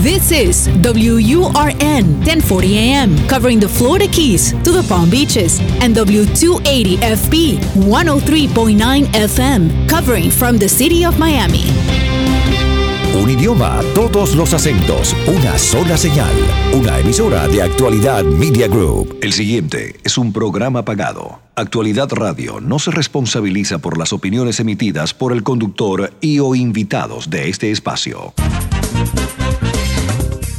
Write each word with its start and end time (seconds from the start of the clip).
This 0.00 0.32
is 0.32 0.68
WURN 0.68 2.24
1040 2.24 2.78
AM, 2.78 3.28
covering 3.28 3.60
the 3.60 3.68
Florida 3.68 4.08
Keys 4.08 4.52
to 4.64 4.72
the 4.72 4.82
Palm 4.88 5.10
Beaches, 5.10 5.60
and 5.80 5.94
W280FB 5.94 7.58
103.9 7.84 9.04
FM, 9.12 9.88
covering 9.88 10.30
from 10.30 10.58
the 10.58 10.68
city 10.68 11.04
of 11.04 11.18
Miami. 11.18 11.64
Un 13.14 13.28
idioma, 13.30 13.80
todos 13.94 14.34
los 14.34 14.54
acentos, 14.54 15.14
una 15.26 15.58
sola 15.58 15.96
señal, 15.98 16.34
una 16.72 16.98
emisora 16.98 17.46
de 17.46 17.62
actualidad 17.62 18.24
Media 18.24 18.68
Group. 18.68 19.18
El 19.20 19.34
siguiente 19.34 19.96
es 20.02 20.16
un 20.16 20.32
programa 20.32 20.84
pagado. 20.84 21.40
Actualidad 21.54 22.08
Radio 22.12 22.60
no 22.60 22.78
se 22.78 22.90
responsabiliza 22.90 23.78
por 23.78 23.98
las 23.98 24.14
opiniones 24.14 24.58
emitidas 24.58 25.12
por 25.12 25.32
el 25.32 25.42
conductor 25.42 26.14
y 26.22 26.38
o 26.38 26.54
invitados 26.54 27.28
de 27.28 27.50
este 27.50 27.70
espacio. 27.70 28.32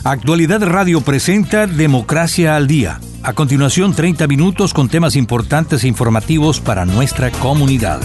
Actualidad 0.06 0.62
Radio 0.64 1.00
presenta 1.00 1.66
Democracia 1.66 2.58
al 2.58 2.68
Día. 2.68 3.00
A 3.24 3.32
continuación, 3.32 3.96
30 3.96 4.28
minutos 4.28 4.74
con 4.74 4.90
temas 4.90 5.16
importantes 5.16 5.86
e 5.86 5.88
informativos 5.88 6.60
para 6.60 6.84
nuestra 6.84 7.32
comunidad. 7.32 8.02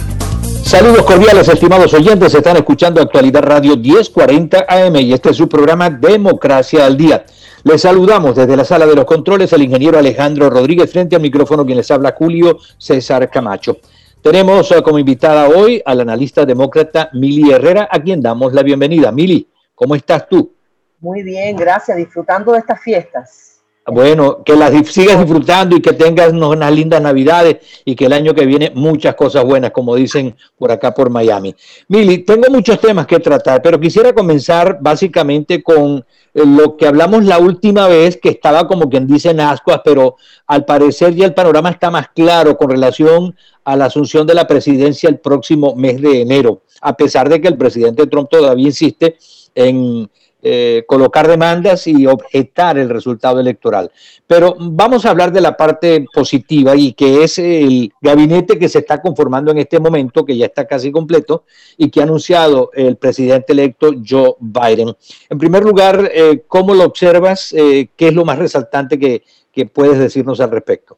Saludos 0.63 1.03
cordiales, 1.03 1.49
estimados 1.49 1.93
oyentes. 1.93 2.33
Están 2.33 2.55
escuchando 2.55 3.01
Actualidad 3.01 3.43
Radio 3.43 3.75
1040 3.75 4.65
AM 4.69 4.95
y 4.95 5.11
este 5.11 5.31
es 5.31 5.35
su 5.35 5.49
programa 5.49 5.89
Democracia 5.89 6.85
al 6.85 6.95
Día. 6.95 7.25
Les 7.65 7.81
saludamos 7.81 8.33
desde 8.33 8.55
la 8.55 8.63
sala 8.63 8.85
de 8.85 8.95
los 8.95 9.03
controles 9.03 9.51
el 9.51 9.63
ingeniero 9.63 9.99
Alejandro 9.99 10.49
Rodríguez 10.49 10.89
frente 10.89 11.17
al 11.17 11.21
micrófono 11.21 11.65
quien 11.65 11.79
les 11.79 11.91
habla 11.91 12.15
Julio 12.17 12.59
César 12.77 13.29
Camacho. 13.29 13.75
Tenemos 14.21 14.71
eh, 14.71 14.81
como 14.81 14.99
invitada 14.99 15.49
hoy 15.49 15.81
al 15.85 15.99
analista 15.99 16.45
demócrata 16.45 17.09
Mili 17.11 17.51
Herrera, 17.51 17.89
a 17.91 17.99
quien 17.99 18.21
damos 18.21 18.53
la 18.53 18.63
bienvenida. 18.63 19.11
Mili, 19.11 19.49
¿cómo 19.75 19.95
estás 19.95 20.29
tú? 20.29 20.58
Muy 21.01 21.23
bien, 21.23 21.55
gracias. 21.55 21.97
Disfrutando 21.97 22.51
de 22.51 22.59
estas 22.59 22.81
fiestas. 22.81 23.49
Bueno, 23.91 24.43
que 24.43 24.55
las 24.55 24.71
sigas 24.87 25.19
disfrutando 25.19 25.75
y 25.75 25.81
que 25.81 25.93
tengas 25.93 26.31
unas 26.31 26.71
lindas 26.71 27.01
navidades 27.01 27.57
y 27.85 27.95
que 27.95 28.05
el 28.05 28.13
año 28.13 28.33
que 28.35 28.45
viene 28.45 28.71
muchas 28.75 29.15
cosas 29.15 29.43
buenas, 29.43 29.71
como 29.71 29.95
dicen 29.95 30.35
por 30.57 30.71
acá 30.71 30.93
por 30.93 31.09
Miami. 31.09 31.55
Mili, 31.87 32.19
tengo 32.19 32.51
muchos 32.51 32.79
temas 32.79 33.07
que 33.07 33.19
tratar, 33.19 33.61
pero 33.61 33.79
quisiera 33.79 34.13
comenzar 34.13 34.77
básicamente 34.79 35.63
con 35.63 36.05
eh, 36.33 36.43
lo 36.45 36.77
que 36.77 36.85
hablamos 36.85 37.25
la 37.25 37.39
última 37.39 37.87
vez, 37.87 38.17
que 38.17 38.29
estaba 38.29 38.67
como 38.67 38.89
quien 38.89 39.07
dice 39.07 39.31
en 39.31 39.39
ascuas, 39.39 39.81
pero 39.83 40.17
al 40.45 40.65
parecer 40.65 41.15
ya 41.15 41.25
el 41.25 41.33
panorama 41.33 41.69
está 41.69 41.89
más 41.89 42.09
claro 42.09 42.57
con 42.57 42.69
relación 42.69 43.35
a 43.63 43.75
la 43.75 43.85
asunción 43.85 44.27
de 44.27 44.35
la 44.35 44.45
presidencia 44.45 45.09
el 45.09 45.19
próximo 45.19 45.73
mes 45.75 45.99
de 46.01 46.21
enero, 46.21 46.61
a 46.81 46.95
pesar 46.95 47.27
de 47.29 47.41
que 47.41 47.47
el 47.47 47.57
presidente 47.57 48.05
Trump 48.07 48.29
todavía 48.29 48.67
insiste 48.67 49.17
en 49.55 50.09
eh, 50.41 50.85
colocar 50.87 51.27
demandas 51.27 51.85
y 51.87 52.07
objetar 52.07 52.77
el 52.77 52.89
resultado 52.89 53.39
electoral. 53.39 53.91
Pero 54.25 54.55
vamos 54.57 55.05
a 55.05 55.09
hablar 55.09 55.33
de 55.33 55.41
la 55.41 55.57
parte 55.57 56.05
positiva 56.13 56.75
y 56.75 56.93
que 56.93 57.23
es 57.23 57.39
el 57.39 57.91
gabinete 57.99 58.57
que 58.57 58.69
se 58.69 58.79
está 58.79 59.01
conformando 59.01 59.51
en 59.51 59.57
este 59.57 59.79
momento, 59.79 60.25
que 60.25 60.37
ya 60.37 60.45
está 60.45 60.65
casi 60.65 60.91
completo 60.91 61.43
y 61.75 61.89
que 61.89 61.99
ha 61.99 62.03
anunciado 62.03 62.71
el 62.73 62.95
presidente 62.95 63.51
electo 63.51 63.91
Joe 64.07 64.35
Biden. 64.39 64.95
En 65.29 65.37
primer 65.37 65.63
lugar, 65.63 66.09
eh, 66.13 66.43
¿cómo 66.47 66.73
lo 66.73 66.85
observas? 66.85 67.53
Eh, 67.53 67.89
¿Qué 67.95 68.07
es 68.07 68.13
lo 68.13 68.23
más 68.23 68.39
resaltante 68.39 68.97
que, 68.97 69.23
que 69.51 69.65
puedes 69.65 69.99
decirnos 69.99 70.39
al 70.39 70.51
respecto? 70.51 70.97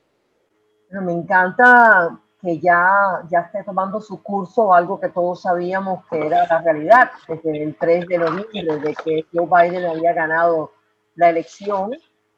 Me 0.92 1.14
encanta 1.14 2.20
que 2.42 2.60
ya, 2.60 3.22
ya 3.30 3.40
esté 3.42 3.64
tomando 3.64 4.02
su 4.02 4.22
curso, 4.22 4.74
algo 4.74 5.00
que 5.00 5.10
todos 5.10 5.42
sabíamos 5.44 6.06
que 6.08 6.26
era 6.26 6.48
la 6.48 6.62
realidad 6.62 7.12
desde 7.28 7.64
el 7.64 7.76
3 7.76 8.08
de 8.08 8.18
noviembre, 8.18 8.80
de 8.80 8.96
que 8.96 9.26
Joe 9.34 9.48
Biden 9.48 9.86
había 9.86 10.14
ganado 10.14 10.72
la 11.16 11.30
elección. 11.30 11.92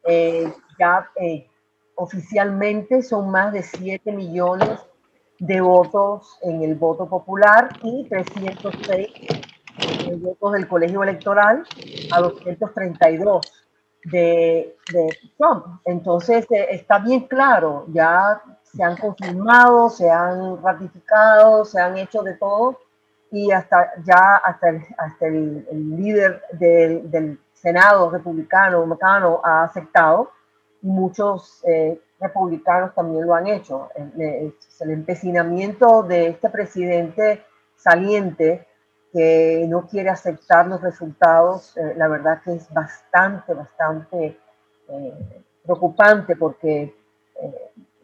Eh, 0.06 0.52
ya 0.78 1.10
eh, 1.16 1.48
oficialmente 1.95 3.02
son 3.02 3.32
más 3.32 3.54
de 3.54 3.64
7 3.64 4.12
millones 4.12 4.80
de 5.39 5.61
votos 5.61 6.38
en 6.42 6.64
el 6.64 6.76
voto 6.76 7.08
popular 7.08 7.70
y 7.82 8.06
306 8.10 9.08
votos 10.20 10.54
del 10.54 10.67
colegio 10.67 11.04
electoral 11.04 11.64
a 12.11 12.22
232 12.22 13.42
de, 14.06 14.76
de 14.92 15.17
Trump. 15.38 15.66
Entonces 15.86 16.45
eh, 16.52 16.67
está 16.72 17.00
bien 17.00 17.22
claro, 17.22 17.86
ya 17.89 18.42
se 18.76 18.84
han 18.84 18.98
confirmado, 18.98 19.89
se 19.89 20.10
han 20.10 20.61
ratificado, 20.61 21.64
se 21.66 21.80
han 21.80 21.98
hecho 21.98 22.23
de 22.23 22.34
todo 22.34 22.80
y 23.32 23.52
hasta 23.52 23.94
ya 24.04 24.38
hasta 24.38 24.70
el, 24.70 24.86
hasta 24.98 25.28
el, 25.28 25.66
líder 25.98 26.42
del, 26.52 27.10
del, 27.10 27.39
Senado 27.54 28.10
republicano 28.10 28.86
McConnell 28.86 29.38
ha 29.42 29.64
aceptado 29.64 30.32
y 30.82 30.88
muchos 30.88 31.64
eh, 31.66 31.98
republicanos 32.20 32.94
también 32.94 33.26
lo 33.26 33.33
han 33.33 33.48
hecho. 33.48 33.89
El, 33.95 34.54
el, 34.82 34.89
empecinamiento 34.89 36.04
de 36.04 36.28
este 36.28 36.50
presidente 36.50 37.45
saliente 37.78 38.67
que 39.14 39.66
no 39.70 39.88
quiere 39.88 40.10
aceptar 40.10 40.67
los 40.67 40.82
resultados, 40.82 41.78
eh, 41.78 41.94
la 41.95 42.10
verdad 42.10 42.42
que 42.44 42.54
es 42.54 42.70
bastante, 42.73 43.54
bastante 43.54 44.38
eh, 44.89 45.44
preocupante 45.64 46.36
porque 46.36 46.94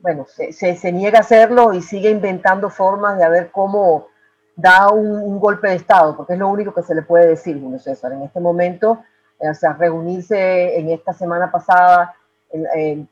bueno, 0.01 0.25
se, 0.27 0.91
niega 0.91 1.19
a 1.19 1.21
hacerlo 1.21 1.73
y 1.73 1.81
sigue 1.81 2.09
inventando 2.09 2.69
formas 2.69 3.17
de 3.17 3.29
ver 3.29 3.51
cómo 3.51 4.07
da 4.55 4.89
un, 4.91 5.39
golpe 5.39 5.69
de 5.69 5.75
Estado, 5.75 6.15
porque 6.15 6.33
es 6.33 6.39
lo 6.39 6.49
único 6.49 6.73
que 6.73 6.83
se 6.83 6.95
le 6.95 7.01
puede 7.01 7.27
decir, 7.27 7.59
Julio 7.61 7.79
César. 7.79 8.11
En 8.11 8.23
este 8.23 8.39
momento, 8.39 9.03
eh, 9.39 9.49
o 9.49 9.53
sea, 9.53 9.73
reunirse 9.73 10.77
en 10.77 10.89
esta 10.89 11.13
semana 11.13 11.51
pasada 11.51 12.15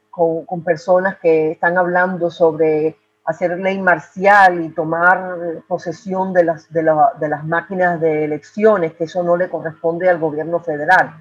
con, 0.09 0.63
personas 0.63 1.17
que 1.19 1.51
están 1.51 1.77
hablando 1.77 2.29
sobre 2.31 2.97
hacer 3.25 3.59
ley 3.59 3.79
marcial 3.79 4.63
y 4.63 4.69
tomar 4.69 5.61
posesión 5.67 6.33
de 6.33 6.43
las 6.43 7.43
máquinas 7.45 7.99
de 7.99 8.25
elecciones, 8.25 8.93
que 8.93 9.03
eso 9.03 9.21
no 9.23 9.35
le 9.35 9.49
corresponde 9.49 10.09
al 10.09 10.19
gobierno 10.19 10.59
federal. 10.59 11.13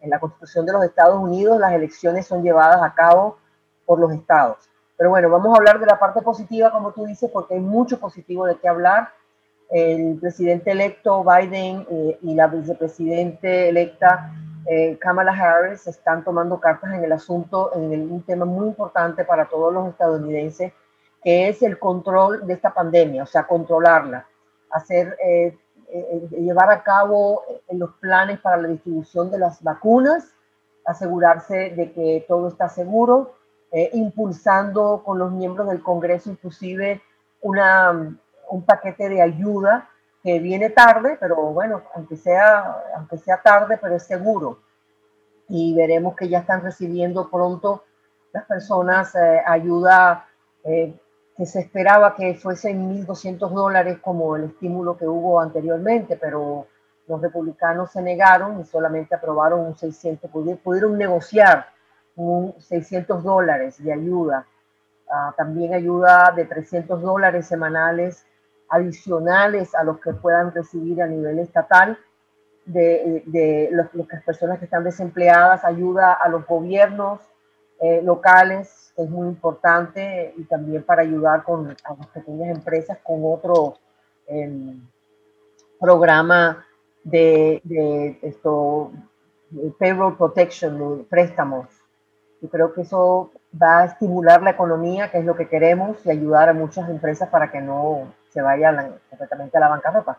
En 0.00 0.10
la 0.10 0.20
Constitución 0.20 0.66
de 0.66 0.72
los 0.72 0.84
Estados 0.84 1.18
Unidos, 1.18 1.58
las 1.58 1.72
elecciones 1.72 2.26
son 2.26 2.42
llevadas 2.42 2.82
a 2.82 2.94
cabo 2.94 3.38
por 3.84 3.98
los 3.98 4.12
estados. 4.12 4.68
Pero 4.96 5.10
bueno, 5.10 5.28
vamos 5.28 5.54
a 5.54 5.58
hablar 5.58 5.78
de 5.78 5.86
la 5.86 5.98
parte 5.98 6.22
positiva, 6.22 6.70
como 6.70 6.92
tú 6.92 7.04
dices, 7.04 7.30
porque 7.30 7.54
hay 7.54 7.60
mucho 7.60 8.00
positivo 8.00 8.46
de 8.46 8.56
qué 8.56 8.68
hablar. 8.68 9.10
El 9.68 10.18
presidente 10.20 10.70
electo 10.70 11.24
Biden 11.24 11.86
eh, 11.90 12.18
y 12.22 12.34
la 12.34 12.46
vicepresidente 12.46 13.68
electa 13.68 14.32
eh, 14.66 14.96
Kamala 14.98 15.32
Harris 15.32 15.86
están 15.86 16.24
tomando 16.24 16.58
cartas 16.60 16.94
en 16.94 17.04
el 17.04 17.12
asunto, 17.12 17.72
en 17.74 18.10
un 18.10 18.22
tema 18.22 18.44
muy 18.44 18.68
importante 18.68 19.24
para 19.24 19.46
todos 19.46 19.72
los 19.72 19.88
estadounidenses, 19.88 20.72
que 21.22 21.48
es 21.48 21.62
el 21.62 21.78
control 21.78 22.46
de 22.46 22.54
esta 22.54 22.72
pandemia, 22.72 23.24
o 23.24 23.26
sea, 23.26 23.46
controlarla, 23.46 24.26
hacer, 24.70 25.16
eh, 25.24 25.56
llevar 26.30 26.70
a 26.70 26.82
cabo 26.82 27.42
los 27.70 27.90
planes 27.96 28.40
para 28.40 28.56
la 28.56 28.68
distribución 28.68 29.30
de 29.30 29.38
las 29.38 29.62
vacunas, 29.62 30.32
asegurarse 30.84 31.70
de 31.70 31.92
que 31.92 32.24
todo 32.26 32.48
está 32.48 32.68
seguro 32.68 33.34
eh, 33.72 33.90
impulsando 33.94 35.02
con 35.04 35.18
los 35.18 35.32
miembros 35.32 35.68
del 35.68 35.82
Congreso 35.82 36.30
inclusive 36.30 37.02
una, 37.40 38.16
un 38.50 38.62
paquete 38.64 39.08
de 39.08 39.22
ayuda 39.22 39.88
que 40.22 40.38
viene 40.40 40.70
tarde, 40.70 41.16
pero 41.20 41.36
bueno, 41.52 41.82
aunque 41.94 42.16
sea, 42.16 42.82
aunque 42.96 43.18
sea 43.18 43.42
tarde, 43.42 43.78
pero 43.80 43.94
es 43.94 44.02
seguro. 44.02 44.58
Y 45.48 45.74
veremos 45.74 46.16
que 46.16 46.28
ya 46.28 46.40
están 46.40 46.62
recibiendo 46.62 47.30
pronto 47.30 47.84
las 48.32 48.44
personas 48.44 49.14
eh, 49.14 49.40
ayuda 49.46 50.26
eh, 50.64 50.94
que 51.36 51.46
se 51.46 51.60
esperaba 51.60 52.14
que 52.14 52.34
fuesen 52.34 53.06
1.200 53.06 53.50
dólares 53.50 53.98
como 54.00 54.36
el 54.36 54.44
estímulo 54.44 54.96
que 54.96 55.06
hubo 55.06 55.40
anteriormente, 55.40 56.16
pero 56.16 56.66
los 57.06 57.20
republicanos 57.20 57.92
se 57.92 58.02
negaron 58.02 58.60
y 58.60 58.64
solamente 58.64 59.14
aprobaron 59.14 59.60
un 59.60 59.76
600, 59.76 60.30
pudieron 60.30 60.98
negociar 60.98 61.66
un 62.16 62.54
600 62.60 63.22
dólares 63.22 63.82
de 63.82 63.92
ayuda. 63.92 64.46
Ah, 65.08 65.32
también 65.36 65.74
ayuda 65.74 66.32
de 66.34 66.44
300 66.44 67.00
dólares 67.00 67.46
semanales 67.46 68.26
adicionales 68.68 69.74
a 69.74 69.84
los 69.84 70.00
que 70.00 70.12
puedan 70.12 70.52
recibir 70.52 71.00
a 71.00 71.06
nivel 71.06 71.38
estatal 71.38 71.96
de, 72.64 73.22
de 73.26 73.70
las 73.70 73.88
personas 74.24 74.58
que 74.58 74.64
están 74.64 74.82
desempleadas, 74.82 75.64
ayuda 75.64 76.12
a 76.12 76.28
los 76.28 76.44
gobiernos 76.46 77.20
eh, 77.80 78.00
locales, 78.02 78.92
es 78.96 79.08
muy 79.08 79.28
importante, 79.28 80.34
y 80.36 80.44
también 80.44 80.82
para 80.82 81.02
ayudar 81.02 81.44
con, 81.44 81.70
a 81.70 81.94
las 81.94 82.06
pequeñas 82.08 82.56
empresas 82.56 82.98
con 83.04 83.20
otro 83.24 83.76
em, 84.26 84.80
programa 85.78 86.66
de, 87.04 87.60
de 87.62 88.18
esto, 88.22 88.90
payroll 89.78 90.16
protection, 90.16 91.06
préstamos 91.08 91.66
yo 92.40 92.48
creo 92.48 92.72
que 92.72 92.82
eso 92.82 93.30
va 93.60 93.80
a 93.80 93.84
estimular 93.86 94.42
la 94.42 94.50
economía, 94.50 95.10
que 95.10 95.18
es 95.18 95.24
lo 95.24 95.36
que 95.36 95.48
queremos, 95.48 95.96
y 96.04 96.10
ayudar 96.10 96.48
a 96.48 96.54
muchas 96.54 96.88
empresas 96.88 97.28
para 97.28 97.50
que 97.50 97.60
no 97.60 98.12
se 98.30 98.42
vayan 98.42 98.96
completamente 99.08 99.56
a 99.56 99.60
la 99.60 99.68
bancarrota. 99.68 100.18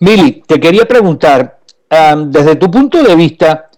Mili, 0.00 0.42
te 0.46 0.58
quería 0.58 0.86
preguntar, 0.86 1.60
desde 2.26 2.56
tu 2.56 2.70
punto 2.70 3.02
de 3.02 3.14
vista, 3.14 3.68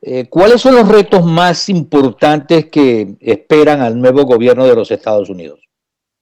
Eh, 0.00 0.28
¿Cuáles 0.28 0.60
son 0.60 0.76
los 0.76 0.88
retos 0.88 1.24
más 1.24 1.68
importantes 1.68 2.66
que 2.66 3.16
esperan 3.20 3.80
al 3.80 4.00
nuevo 4.00 4.24
gobierno 4.24 4.64
de 4.64 4.76
los 4.76 4.90
Estados 4.90 5.28
Unidos? 5.28 5.60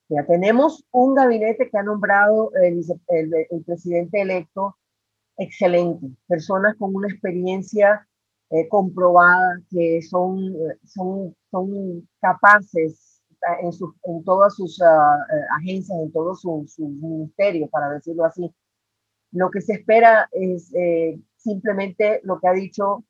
Ya 0.08 0.24
tenemos 0.24 0.84
un 0.92 1.14
gabinete 1.14 1.68
que 1.68 1.78
ha 1.78 1.82
nombrado 1.82 2.52
el, 2.62 2.80
el, 3.08 3.64
presidente 3.64 4.22
electo 4.22 4.76
excelente, 5.36 6.06
personas 6.26 6.74
con 6.78 6.94
una 6.94 7.08
experiencia 7.08 8.08
eh, 8.50 8.68
comprobada, 8.68 9.60
que 9.70 10.00
son, 10.02 10.54
son, 10.84 11.34
son 11.50 12.08
capaces 12.20 13.16
en, 13.62 13.70
en 14.04 14.24
todas 14.24 14.54
sus 14.54 14.80
eh, 14.80 14.84
agencias, 15.58 15.98
en 15.98 16.12
todos 16.12 16.40
sus, 16.40 16.78
ministerios, 16.78 17.70
para 17.70 17.90
decirlo 17.90 18.24
así. 18.24 18.52
Lo 19.32 19.50
que 19.50 19.60
se 19.60 19.74
espera 19.74 20.28
es 20.32 20.72
eh, 20.74 21.20
simplemente 21.36 22.20
lo 22.24 22.38
que 22.40 22.48
ha 22.48 22.52
dicho 22.52 23.04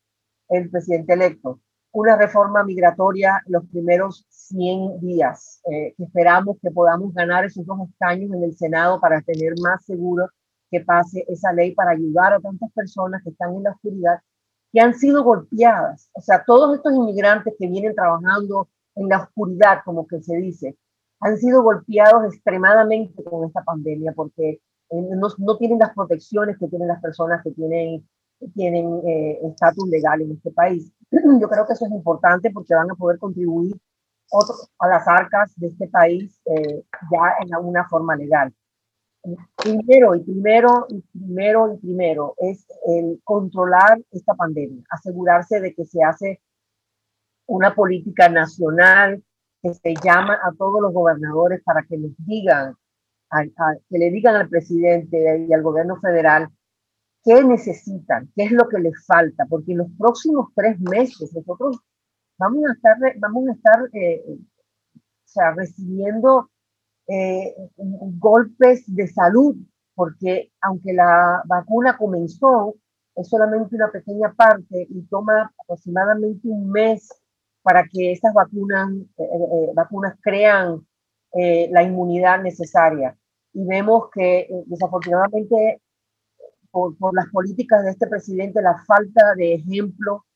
el 0.49 0.71
presidente 0.71 1.15
electo, 1.15 1.61
una 1.93 2.17
reforma 2.17 2.62
migratoria 2.65 3.43
los 3.47 3.67
primeros 3.69 4.27
100 4.29 5.00
días. 5.00 5.61
Eh, 5.71 5.94
esperamos 5.99 6.59
que 6.62 6.71
podamos 6.71 7.15
ganar 7.15 7.44
esos 7.44 7.65
dos 7.67 7.79
escaños 7.88 8.33
en 8.33 8.43
el 8.44 8.56
Senado 8.56 9.00
para 9.00 9.23
tener 9.23 9.55
más 9.61 9.85
seguro 9.85 10.29
que 10.71 10.81
pase 10.81 11.25
esa 11.29 11.53
ley 11.53 11.75
para 11.75 11.93
ayudar 11.93 12.33
a 12.33 12.41
tantas 12.41 12.71
personas 12.73 13.23
que 13.23 13.31
están 13.31 13.55
en 13.55 13.62
la 13.62 13.71
oscuridad, 13.71 14.19
que 14.76 14.82
han 14.82 14.93
sido 14.93 15.25
golpeadas. 15.25 16.11
O 16.12 16.20
sea, 16.20 16.44
todos 16.44 16.76
estos 16.76 16.94
inmigrantes 16.94 17.55
que 17.58 17.67
vienen 17.67 17.94
trabajando 17.94 18.69
en 18.94 19.08
la 19.08 19.23
oscuridad, 19.23 19.78
como 19.87 20.06
que 20.06 20.23
se 20.23 20.37
dice, 20.37 20.76
han 21.20 21.38
sido 21.38 21.62
golpeados 21.62 22.26
extremadamente 22.26 23.25
con 23.25 23.46
esta 23.46 23.62
pandemia 23.64 24.12
porque 24.12 24.50
eh, 24.90 25.02
no, 25.17 25.28
no 25.38 25.56
tienen 25.56 25.78
las 25.78 25.94
protecciones 25.94 26.58
que 26.58 26.69
tienen 26.69 26.88
las 26.88 27.00
personas 27.00 27.43
que 27.43 27.52
tienen 27.52 28.06
tienen 28.55 29.00
eh, 29.06 29.38
estatus 29.44 29.88
legal 29.88 30.20
en 30.20 30.32
este 30.32 30.50
país. 30.50 30.93
Yo 31.11 31.49
creo 31.49 31.67
que 31.67 31.73
eso 31.73 31.87
es 31.87 31.93
importante 31.93 32.50
porque 32.50 32.75
van 32.75 32.90
a 32.90 32.94
poder 32.94 33.19
contribuir 33.19 33.75
a 34.78 34.88
las 34.88 35.08
arcas 35.08 35.55
de 35.56 35.69
este 35.69 35.88
país 35.88 36.38
eh, 36.44 36.84
ya 37.11 37.34
en 37.40 37.64
una 37.64 37.88
forma 37.88 38.14
legal. 38.14 38.52
Primero 39.56 40.14
y 40.14 40.23
primero 40.23 40.87
y 40.88 41.02
primero 41.12 41.75
y 41.75 41.78
primero 41.78 42.34
es 42.38 42.67
el 42.87 43.20
controlar 43.25 44.00
esta 44.12 44.34
pandemia, 44.34 44.84
asegurarse 44.90 45.61
de 45.61 45.75
que 45.75 45.84
se 45.84 46.02
hace 46.02 46.40
una 47.46 47.75
política 47.75 48.28
nacional 48.28 49.23
que 49.62 49.75
se 49.75 49.94
llama 50.02 50.34
a 50.34 50.52
todos 50.56 50.81
los 50.81 50.93
gobernadores 50.93 51.62
para 51.64 51.82
que 51.82 51.96
les 51.96 52.12
digan, 52.19 52.75
que 53.88 53.99
le 53.99 54.11
digan 54.11 54.37
al 54.37 54.49
presidente 54.49 55.46
y 55.49 55.52
al 55.52 55.62
gobierno 55.62 55.96
federal 56.00 56.49
qué 57.25 57.43
necesitan, 57.43 58.31
qué 58.37 58.44
es 58.44 58.52
lo 58.52 58.69
que 58.69 58.78
les 58.78 59.05
falta, 59.05 59.46
porque 59.49 59.73
en 59.73 59.78
los 59.78 59.88
próximos 59.99 60.50
tres 60.55 60.78
meses 60.78 61.32
nosotros 61.34 61.81
vamos 62.38 62.64
a 62.69 62.73
estar, 62.73 62.96
vamos 63.19 63.49
a 63.49 63.52
estar 63.52 63.88
eh, 63.93 64.23
recibiendo 65.56 66.50
eh, 67.08 67.55
golpes 67.76 68.85
de 68.87 69.06
salud, 69.08 69.56
porque 69.94 70.53
aunque 70.61 70.93
la 70.93 71.43
vacuna 71.47 71.97
comenzó, 71.97 72.75
es 73.14 73.29
solamente 73.29 73.76
una 73.76 73.91
pequeña 73.91 74.32
parte 74.35 74.87
y 74.91 75.03
toma 75.06 75.53
aproximadamente 75.64 76.49
un 76.49 76.70
mes 76.70 77.08
para 77.62 77.85
que 77.91 78.12
estas 78.12 78.35
vacunas, 78.35 78.91
eh, 79.19 79.70
vacunas 79.75 80.17
crean 80.20 80.87
la 81.70 81.82
inmunidad 81.82 82.43
necesaria. 82.43 83.14
Y 83.52 83.67
vemos 83.67 84.09
que 84.11 84.49
desafortunadamente 84.67 85.82
por, 86.99 87.14
las 87.14 87.26
políticas 87.29 87.85
de 87.85 87.91
este 87.91 88.06
presidente, 88.06 88.61
la 88.61 88.76
falta 88.85 89.35
de 89.37 89.55
ejemplo 89.55 90.26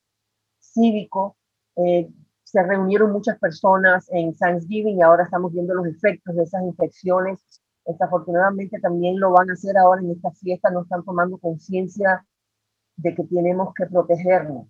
cívico. 0.59 1.37
Eh, 1.75 2.09
se 2.51 2.61
reunieron 2.63 3.13
muchas 3.13 3.39
personas 3.39 4.09
en 4.11 4.35
Thanksgiving 4.35 4.97
y 4.97 5.01
ahora 5.01 5.23
estamos 5.23 5.53
viendo 5.53 5.73
los 5.73 5.87
efectos 5.87 6.35
de 6.35 6.43
esas 6.43 6.63
infecciones. 6.63 7.39
Desafortunadamente 7.85 8.77
también 8.81 9.19
lo 9.19 9.31
van 9.31 9.49
a 9.49 9.53
hacer 9.53 9.77
ahora 9.77 10.01
en 10.01 10.11
esta 10.11 10.31
fiesta, 10.31 10.69
no 10.69 10.81
están 10.81 11.03
tomando 11.05 11.37
conciencia 11.37 12.25
de 12.97 13.15
que 13.15 13.23
tenemos 13.23 13.73
que 13.73 13.85
protegernos. 13.85 14.67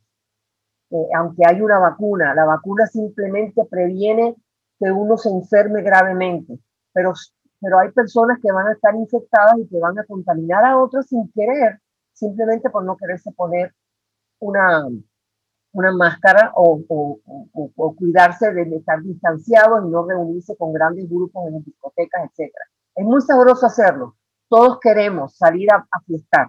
Eh, 0.92 1.08
aunque 1.18 1.44
hay 1.48 1.60
una 1.62 1.80
vacuna, 1.80 2.36
la 2.36 2.46
vacuna 2.46 2.86
simplemente 2.86 3.66
previene 3.66 4.36
que 4.80 4.92
uno 4.92 5.18
se 5.18 5.30
enferme 5.30 5.82
gravemente, 5.82 6.60
pero 6.94 7.14
pero 7.62 7.78
hay 7.78 7.92
personas 7.92 8.40
que 8.42 8.52
van 8.52 8.68
a 8.68 8.74
estar 8.74 8.96
infectadas 8.96 9.60
y 9.60 9.68
que 9.68 9.78
van 9.78 9.98
a 9.98 10.04
contaminar 10.06 10.66
a 10.66 10.80
otros 10.80 11.06
sin 11.06 11.32
querer, 11.32 11.80
simplemente 12.12 12.72
por 12.72 12.84
no 12.84 12.98
quererse 12.98 13.32
poner 13.34 13.72
una, 14.40 14.88
una 15.74 15.92
máscara 15.92 16.52
o, 16.56 16.82
o, 16.88 17.96
cuidarse 17.96 18.52
de 18.52 18.64
estar 18.76 19.02
distanciados 19.02 19.86
y 19.86 19.90
no 19.90 20.06
reunirse 20.06 20.56
con 20.58 20.74
grandes 20.74 21.10
grupos 21.10 21.48
en 21.48 21.64
discotecas, 21.64 22.30
etc. 22.30 22.52
Es 22.96 23.06
muy 23.06 23.22
sabroso 23.22 23.66
hacerlo. 23.66 24.16
Todos 24.50 24.80
queremos 24.82 25.38
salir 25.38 25.72
a, 25.72 25.78
a 25.78 26.02
fiestar, 26.06 26.48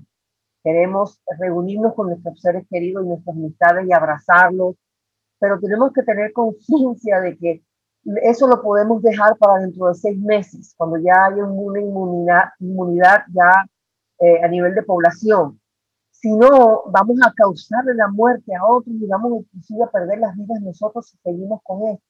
queremos 0.65 1.23
reunirnos 1.39 1.95
con 1.95 2.09
nuestros 2.09 2.41
seres 2.41 2.67
queridos 2.69 3.05
y 3.05 3.09
nuestras 3.09 3.37
amistades 3.37 3.87
y 3.89 3.93
abrazarlos, 3.93 4.77
pero 5.39 5.59
tenemos 5.61 5.93
que 5.93 6.03
tener 6.03 6.33
conciencia 6.33 7.21
de 7.21 7.37
que 7.37 7.63
eso 8.23 8.49
lo 8.49 8.61
podemos 8.63 9.03
dejar 9.03 9.37
para 9.39 9.61
dentro 9.61 9.89
de 9.89 9.95
seis 9.95 10.19
meses, 10.19 10.75
cuando 10.77 10.99
ya 10.99 11.27
haya 11.27 11.45
una 11.45 11.81
inmunidad, 11.81 12.51
inmunidad 12.59 13.25
ya 13.33 13.67
eh, 14.19 14.43
a 14.43 14.49
nivel 14.49 14.75
de 14.75 14.83
población. 14.83 15.61
Si 16.23 16.31
no, 16.33 16.85
vamos 16.87 17.19
a 17.27 17.33
causarle 17.35 17.95
la 17.95 18.09
muerte 18.09 18.55
a 18.55 18.65
otros 18.67 18.95
y 18.95 19.07
vamos 19.07 19.43
inclusive 19.43 19.85
a 19.85 19.91
perder 19.91 20.21
las 20.21 20.37
vidas 20.37 20.61
nosotros 20.63 21.09
si 21.09 21.19
seguimos 21.19 21.61
con 21.65 21.89
esto. 21.89 22.05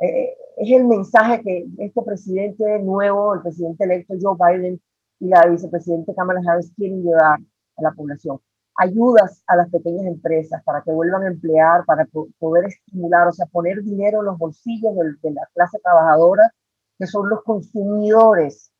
Eh, 0.00 0.36
es 0.58 0.70
el 0.72 0.86
mensaje 0.86 1.42
que 1.42 1.66
este 1.78 2.02
presidente 2.02 2.78
nuevo, 2.80 3.34
el 3.34 3.42
presidente 3.42 3.84
electo 3.84 4.14
Joe 4.20 4.36
Biden 4.38 4.80
y 5.20 5.28
la 5.28 5.46
vicepresidenta 5.46 6.14
Kamala 6.14 6.40
Harris 6.48 6.72
quieren 6.76 7.02
llevar 7.02 7.40
a 7.76 7.82
la 7.82 7.92
población 7.92 8.40
ayudas 8.76 9.42
a 9.46 9.56
las 9.56 9.70
pequeñas 9.70 10.06
empresas 10.06 10.62
para 10.64 10.82
que 10.82 10.92
vuelvan 10.92 11.22
a 11.22 11.28
emplear, 11.28 11.84
para 11.86 12.06
poder 12.38 12.66
estimular, 12.66 13.28
o 13.28 13.32
sea, 13.32 13.46
poner 13.46 13.82
dinero 13.82 14.20
en 14.20 14.26
los 14.26 14.38
bolsillos 14.38 14.94
de, 14.94 15.30
la 15.30 15.48
clase 15.54 15.78
trabajadora, 15.82 16.52
que 16.98 17.06
son 17.06 17.28
los 17.28 17.42
consumidores, 17.42 18.72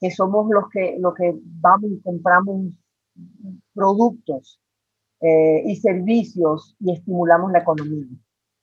que 0.00 0.10
somos 0.10 0.48
los 0.50 0.68
que, 0.70 0.96
los 0.98 1.14
que 1.14 1.38
vamos 1.42 1.90
y 1.90 2.00
compramos 2.00 2.72
productos 3.74 4.60
eh, 5.20 5.62
y 5.66 5.76
servicios 5.76 6.76
y 6.80 6.92
estimulamos 6.92 7.52
la 7.52 7.60
economía. 7.60 8.06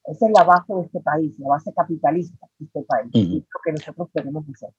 Esa 0.04 0.26
es 0.26 0.32
la 0.34 0.44
base 0.44 0.74
de 0.74 0.82
este 0.82 1.00
país, 1.00 1.38
la 1.38 1.48
base 1.48 1.72
capitalista 1.74 2.46
de 2.58 2.66
este 2.66 2.82
país, 2.82 3.10
lo 3.14 3.60
que 3.64 3.72
nosotros 3.72 4.08
queremos 4.12 4.44
hacer. 4.52 4.70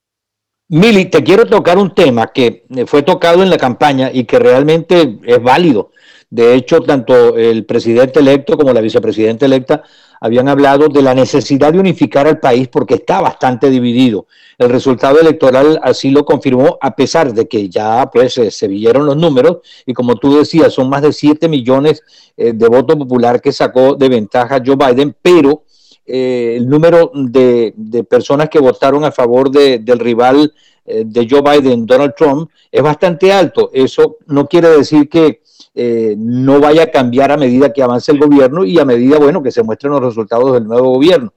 Mili, 0.70 1.06
te 1.06 1.24
quiero 1.24 1.46
tocar 1.46 1.78
un 1.78 1.94
tema 1.94 2.28
que 2.28 2.66
fue 2.88 3.04
tocado 3.04 3.44
en 3.44 3.50
la 3.50 3.58
campaña 3.58 4.10
y 4.12 4.24
que 4.24 4.40
realmente 4.40 5.20
es 5.24 5.44
válido. 5.44 5.92
De 6.30 6.56
hecho, 6.56 6.82
tanto 6.82 7.38
el 7.38 7.66
presidente 7.66 8.20
electo 8.20 8.58
como 8.58 8.74
la 8.74 8.82
vicepresidenta 8.82 9.46
electa 9.46 9.84
habían 10.24 10.48
hablado 10.48 10.88
de 10.88 11.02
la 11.02 11.14
necesidad 11.14 11.74
de 11.74 11.80
unificar 11.80 12.28
al 12.28 12.40
país 12.40 12.70
porque 12.70 12.94
está 12.94 13.20
bastante 13.20 13.70
dividido. 13.70 14.26
El 14.58 14.70
resultado 14.70 15.20
electoral 15.20 15.82
así 15.84 16.12
lo 16.12 16.24
confirmó, 16.24 16.78
a 16.80 16.96
pesar 16.96 17.34
de 17.34 17.46
que 17.46 17.68
ya 17.68 18.10
pues 18.10 18.40
se 18.50 18.68
vieron 18.70 19.06
los 19.06 19.18
números 19.18 19.58
y 19.86 19.94
como 19.94 20.16
tú 20.16 20.38
decías, 20.38 20.72
son 20.72 20.90
más 20.90 21.02
de 21.02 21.12
7 21.12 21.50
millones 21.50 22.04
eh, 22.38 22.54
de 22.54 22.68
votos 22.70 22.96
popular 22.96 23.42
que 23.42 23.52
sacó 23.52 23.96
de 23.96 24.08
ventaja 24.08 24.64
Joe 24.66 24.78
Biden, 24.78 25.14
pero 25.22 25.66
eh, 26.06 26.54
el 26.56 26.70
número 26.70 27.12
de, 27.14 27.74
personas 28.10 28.48
que 28.48 28.60
votaron 28.60 29.04
a 29.04 29.12
favor 29.12 29.52
del 29.52 30.00
rival 30.00 30.54
eh, 30.86 31.04
de 31.06 31.28
Joe 31.30 31.42
Biden, 31.42 31.86
Donald 31.86 32.14
Trump, 32.16 32.50
es 32.72 32.82
bastante 32.82 33.34
alto. 33.34 33.72
Eso 33.74 34.20
no 34.28 34.48
quiere 34.48 34.70
decir 34.70 35.10
que 35.10 35.42
eh, 35.74 36.16
no 36.18 36.60
vaya 36.60 36.84
a 36.84 36.92
cambiar 36.92 37.32
a 37.32 37.38
medida 37.38 37.74
que 37.74 37.84
avance 37.84 38.12
el 38.12 38.20
gobierno 38.20 38.64
y 38.64 38.80
a 38.80 38.86
medida, 38.86 39.18
bueno, 39.18 39.42
que 39.42 39.52
se 39.52 39.64
muestren 39.64 39.94
los 39.94 40.02
resultados 40.02 40.54
del 40.54 40.66
nuevo 40.66 40.90
gobierno. 40.92 41.34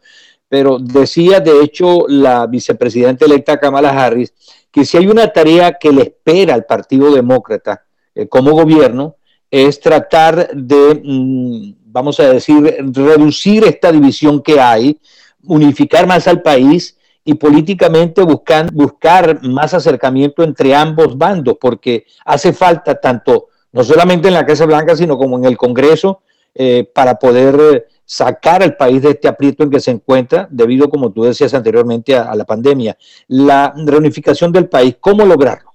Pero 0.48 0.78
decía, 0.78 1.40
de 1.40 1.62
hecho, 1.62 2.06
la 2.08 2.46
vicepresidenta 2.46 3.24
electa 3.24 3.58
Kamala 3.58 3.90
Harris, 3.90 4.32
que 4.70 4.84
si 4.84 4.96
hay 4.96 5.08
una 5.08 5.28
tarea 5.32 5.72
que 5.78 5.90
le 5.90 6.02
espera 6.02 6.54
al 6.54 6.64
Partido 6.64 7.12
Demócrata 7.12 7.82
como 8.28 8.52
gobierno, 8.52 9.16
es 9.50 9.80
tratar 9.80 10.50
de 10.54 11.00
mm, 11.04 11.72
vamos 11.96 12.20
a 12.20 12.30
decir, 12.30 12.76
reducir 12.92 13.64
esta 13.64 13.90
división 13.90 14.42
que 14.42 14.60
hay, 14.60 15.00
unificar 15.44 16.06
más 16.06 16.28
al 16.28 16.42
país 16.42 16.98
y 17.24 17.32
políticamente 17.32 18.20
buscar, 18.20 18.70
buscar 18.70 19.42
más 19.42 19.72
acercamiento 19.72 20.42
entre 20.42 20.74
ambos 20.74 21.16
bandos, 21.16 21.56
porque 21.58 22.04
hace 22.26 22.52
falta 22.52 23.00
tanto, 23.00 23.46
no 23.76 23.84
solamente 23.84 24.28
en 24.28 24.32
la 24.32 24.46
Casa 24.46 24.64
Blanca, 24.64 24.96
sino 24.96 25.18
como 25.18 25.36
en 25.36 25.44
el 25.44 25.58
Congreso, 25.58 26.22
eh, 26.54 26.90
para 26.94 27.18
poder 27.18 27.60
eh, 27.60 27.84
sacar 28.06 28.62
al 28.62 28.74
país 28.74 29.02
de 29.02 29.10
este 29.10 29.28
aprieto 29.28 29.64
en 29.64 29.70
que 29.70 29.80
se 29.80 29.90
encuentra, 29.90 30.48
debido, 30.50 30.88
como 30.88 31.12
tú 31.12 31.24
decías 31.24 31.52
anteriormente, 31.52 32.16
a, 32.16 32.34
la 32.34 32.46
pandemia. 32.46 32.96
La 33.28 33.74
reunificación 33.76 34.50
del 34.50 34.70
país, 34.70 34.96
¿cómo 34.98 35.26
lograrlo? 35.26 35.74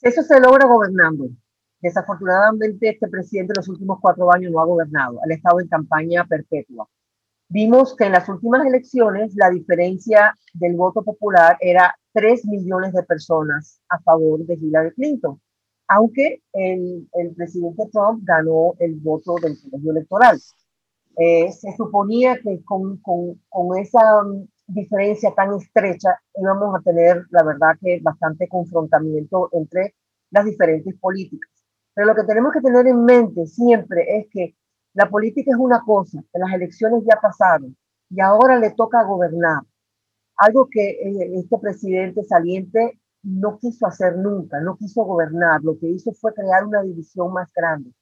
Eso 0.00 0.22
se 0.22 0.38
logra 0.38 0.68
gobernando 0.68 1.26
Desafortunadamente, 1.80 2.90
este 2.90 3.08
presidente 3.08 3.54
en 3.54 3.56
los 3.58 3.68
últimos 3.68 3.98
cuatro 4.00 4.32
años 4.32 4.52
no 4.52 4.60
ha 4.60 4.64
gobernado, 4.64 5.18
ha 5.18 5.34
estado 5.34 5.58
en 5.58 5.66
campaña 5.66 6.24
perpetua. 6.28 6.88
Vimos 7.48 7.96
que 7.96 8.04
en 8.04 8.12
las 8.12 8.28
últimas 8.28 8.64
elecciones 8.64 9.32
la 9.34 9.50
diferencia 9.50 10.32
del 10.54 10.76
voto 10.76 11.02
popular 11.02 11.56
era 11.58 11.92
3 12.12 12.46
millones 12.46 12.92
de 12.92 13.02
personas 13.02 13.80
a 13.88 13.98
favor 13.98 14.46
de 14.46 14.54
Hillary 14.54 14.92
Clinton, 14.92 15.40
aunque 15.88 16.42
el, 16.52 17.08
presidente 17.36 17.84
Trump 17.92 18.22
ganó 18.24 18.74
el 18.78 18.94
voto 18.96 19.34
del 19.36 19.56
colegio 19.60 19.90
electoral. 19.90 20.38
Eh, 21.16 21.52
se 21.52 21.76
suponía 21.76 22.38
que 22.42 22.62
con, 22.64 22.98
con, 22.98 23.78
esa 23.78 24.00
diferencia 24.66 25.34
tan 25.34 25.54
estrecha 25.54 26.18
íbamos 26.34 26.74
a 26.74 26.80
tener, 26.82 27.26
la 27.30 27.42
verdad, 27.42 27.76
que 27.80 28.00
bastante 28.02 28.48
confrontamiento 28.48 29.50
entre 29.52 29.94
las 30.30 30.46
diferentes 30.46 30.94
políticas. 30.98 31.50
Pero 31.94 32.06
lo 32.06 32.14
que 32.14 32.24
tenemos 32.24 32.52
que 32.52 32.62
tener 32.62 32.86
en 32.86 33.04
mente 33.04 33.46
siempre 33.46 34.18
es 34.18 34.26
que 34.30 34.54
la 34.94 35.08
política 35.08 35.50
es 35.50 35.58
una 35.58 35.82
cosa, 35.84 36.22
que 36.32 36.38
las 36.38 36.52
elecciones 36.52 37.02
ya 37.04 37.20
pasaron 37.20 37.76
y 38.10 38.20
ahora 38.20 38.58
le 38.58 38.70
toca 38.70 39.04
gobernar. 39.04 39.62
Algo 40.36 40.68
que 40.70 40.90
eh, 40.90 41.32
este 41.34 41.58
presidente 41.58 42.24
saliente 42.24 42.98
no 43.22 43.58
quiso 43.58 43.86
hacer 43.86 44.16
nunca, 44.16 44.60
no 44.60 44.76
quiso 44.76 45.04
gobernar, 45.04 45.62
lo 45.62 45.78
que 45.78 45.88
hizo 45.88 46.12
fue 46.12 46.34
crear 46.34 46.64
una 46.66 46.82
división 46.82 47.32
más 47.32 47.52
grande. 47.54 47.92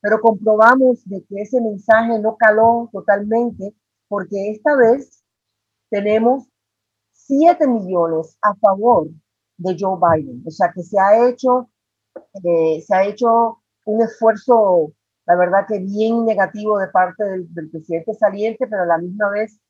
Pero 0.00 0.20
comprobamos 0.20 1.04
de 1.08 1.24
que 1.24 1.42
ese 1.42 1.60
mensaje 1.60 2.18
no 2.20 2.36
caló 2.36 2.88
totalmente 2.92 3.74
porque 4.08 4.50
esta 4.50 4.76
vez 4.76 5.24
tenemos 5.90 6.44
7 7.12 7.66
millones 7.66 8.36
a 8.42 8.54
favor 8.56 9.08
de 9.56 9.76
Joe 9.78 9.98
Biden. 9.98 10.42
O 10.46 10.50
sea 10.50 10.70
que 10.72 10.82
se 10.82 10.98
ha 11.00 11.28
hecho, 11.28 11.68
eh, 12.44 12.82
se 12.86 12.94
ha 12.94 13.04
hecho 13.04 13.58
un 13.86 14.02
esfuerzo 14.02 14.92
la 15.28 15.36
verdad 15.36 15.66
que 15.68 15.78
bien 15.78 16.24
negativo 16.24 16.78
de 16.78 16.88
parte 16.88 17.22
del, 17.22 17.70
presidente 17.70 18.14
saliente, 18.14 18.66
pero 18.66 18.84
a 18.84 18.86
la 18.86 18.96
misma 18.96 19.28
vez 19.28 19.60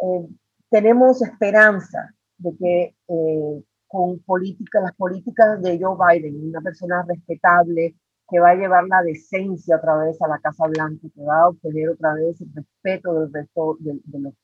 eh, 0.00 0.28
tenemos 0.68 1.22
esperanza 1.22 2.12
de 2.38 2.56
que 2.58 2.96
eh, 3.06 3.64
con 3.96 4.18
política, 4.20 4.80
las 4.80 4.94
políticas 4.94 5.62
de 5.62 5.78
Joe 5.80 5.96
Biden, 5.96 6.48
una 6.48 6.60
persona 6.60 7.02
respetable, 7.08 7.96
que 8.28 8.40
va 8.40 8.50
a 8.50 8.54
llevar 8.54 8.84
la 8.88 9.02
decencia 9.02 9.76
otra 9.76 9.96
vez 9.96 10.20
a 10.20 10.28
la 10.28 10.38
Casa 10.40 10.66
Blanca, 10.66 11.08
que 11.14 11.22
va 11.22 11.42
a 11.42 11.48
obtener 11.48 11.88
otra 11.90 12.12
vez 12.14 12.40
el 12.40 12.52
respeto 12.54 13.14
del 13.14 13.32
resto 13.32 13.76
de, 13.80 13.98
los, 14.18 14.34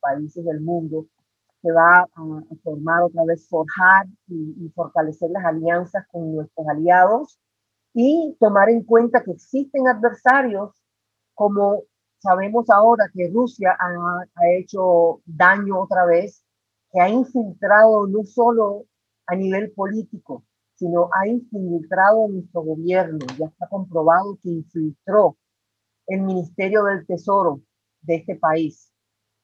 países 0.00 0.44
del 0.44 0.60
mundo, 0.60 1.06
que 1.60 1.72
va 1.72 2.02
a, 2.02 2.08
formar 2.62 3.02
otra 3.02 3.24
vez, 3.24 3.46
forjar 3.48 4.06
y, 4.28 4.54
y 4.64 4.70
fortalecer 4.70 5.30
las 5.30 5.44
alianzas 5.44 6.06
con 6.10 6.34
nuestros 6.34 6.66
aliados 6.68 7.38
y 7.92 8.34
tomar 8.40 8.70
en 8.70 8.82
cuenta 8.84 9.22
que 9.22 9.32
existen 9.32 9.86
adversarios 9.88 10.70
como 11.34 11.82
sabemos 12.18 12.70
ahora 12.70 13.10
que 13.12 13.30
Rusia 13.30 13.76
ha, 13.78 14.48
hecho 14.56 15.20
daño 15.26 15.80
otra 15.80 16.06
vez, 16.06 16.42
que 16.92 17.00
ha 17.00 17.08
infiltrado 17.08 18.06
no 18.06 18.24
solo 18.24 18.86
a 19.32 19.36
nivel 19.36 19.72
político, 19.72 20.44
sino 20.74 21.08
ha 21.12 21.26
infiltrado 21.26 22.28
nuestro 22.28 22.62
gobierno. 22.62 23.18
Ya 23.38 23.46
está 23.46 23.66
comprobado 23.66 24.38
que 24.42 24.50
infiltró 24.50 25.38
el 26.06 26.20
Ministerio 26.20 26.84
del 26.84 27.06
Tesoro 27.06 27.62
de 28.02 28.16
este 28.16 28.36
país, 28.36 28.92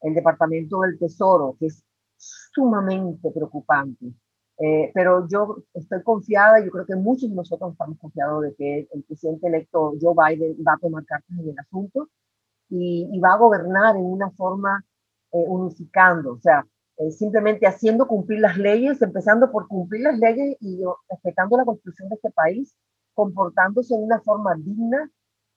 el 0.03 0.15
Departamento 0.15 0.81
del 0.81 0.99
Tesoro, 0.99 1.57
que 1.59 1.67
es 1.67 1.83
sumamente 2.17 3.31
preocupante. 3.31 4.13
Eh, 4.59 4.91
pero 4.93 5.27
yo 5.29 5.63
estoy 5.73 6.03
confiada, 6.03 6.63
yo 6.63 6.71
creo 6.71 6.85
que 6.85 6.97
muchos 6.97 7.31
de 7.31 7.37
nosotros 7.37 7.73
estamos 7.73 7.97
confiados 7.99 8.43
de 8.43 8.55
que 8.57 8.89
el 8.93 9.05
presidente 9.05 9.47
electo 9.47 9.95
Joe 10.01 10.15
Biden 10.15 10.57
va 10.67 10.75
a 10.75 10.79
tomar 10.79 11.05
cartas 11.07 11.31
en 11.39 11.49
el 11.49 11.59
asunto 11.59 12.09
y, 12.69 13.19
va 13.21 13.35
a 13.35 13.39
gobernar 13.39 13.97
en 13.97 14.05
una 14.05 14.31
forma 14.33 14.85
eh, 15.33 15.45
unificando, 15.47 16.33
o 16.33 16.41
sea, 16.41 16.67
eh, 16.99 17.13
simplemente 17.13 17.65
haciendo 17.65 18.09
cumplir 18.09 18.41
las 18.41 18.59
leyes, 18.59 19.01
empezando 19.01 19.53
por 19.53 19.69
cumplir 19.69 20.03
las 20.03 20.19
leyes 20.19 20.57
y 20.61 20.81
respetando 21.09 21.57
la 21.57 21.65
constitución 21.65 22.09
de 22.09 22.17
este 22.17 22.31
país, 22.33 22.75
comportándose 23.15 23.95
de 23.95 24.03
una 24.03 24.21
forma 24.21 24.57
digna, 24.57 25.09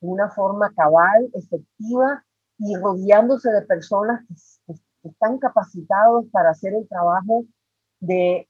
de 0.01 0.07
una 0.07 0.29
forma 0.29 0.71
cabal, 0.75 1.31
efectiva 1.33 2.23
y 2.59 2.75
rodeándose 2.75 3.49
de 3.51 3.63
personas 3.63 4.23
que, 4.67 4.75
están 5.03 5.39
capacitados 5.39 6.27
para 6.31 6.51
hacer 6.51 6.75
el 6.75 6.87
trabajo 6.87 7.43
de, 7.99 8.47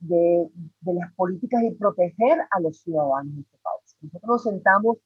las 0.82 1.14
políticas 1.16 1.64
y 1.64 1.72
proteger 1.72 2.42
a 2.52 2.60
los 2.60 2.82
ciudadanos 2.82 3.34
de 3.36 3.42
este 3.42 3.58
país. 3.64 3.96
Nosotros 4.02 4.30
nos 4.30 4.44
sentamos 4.44 4.98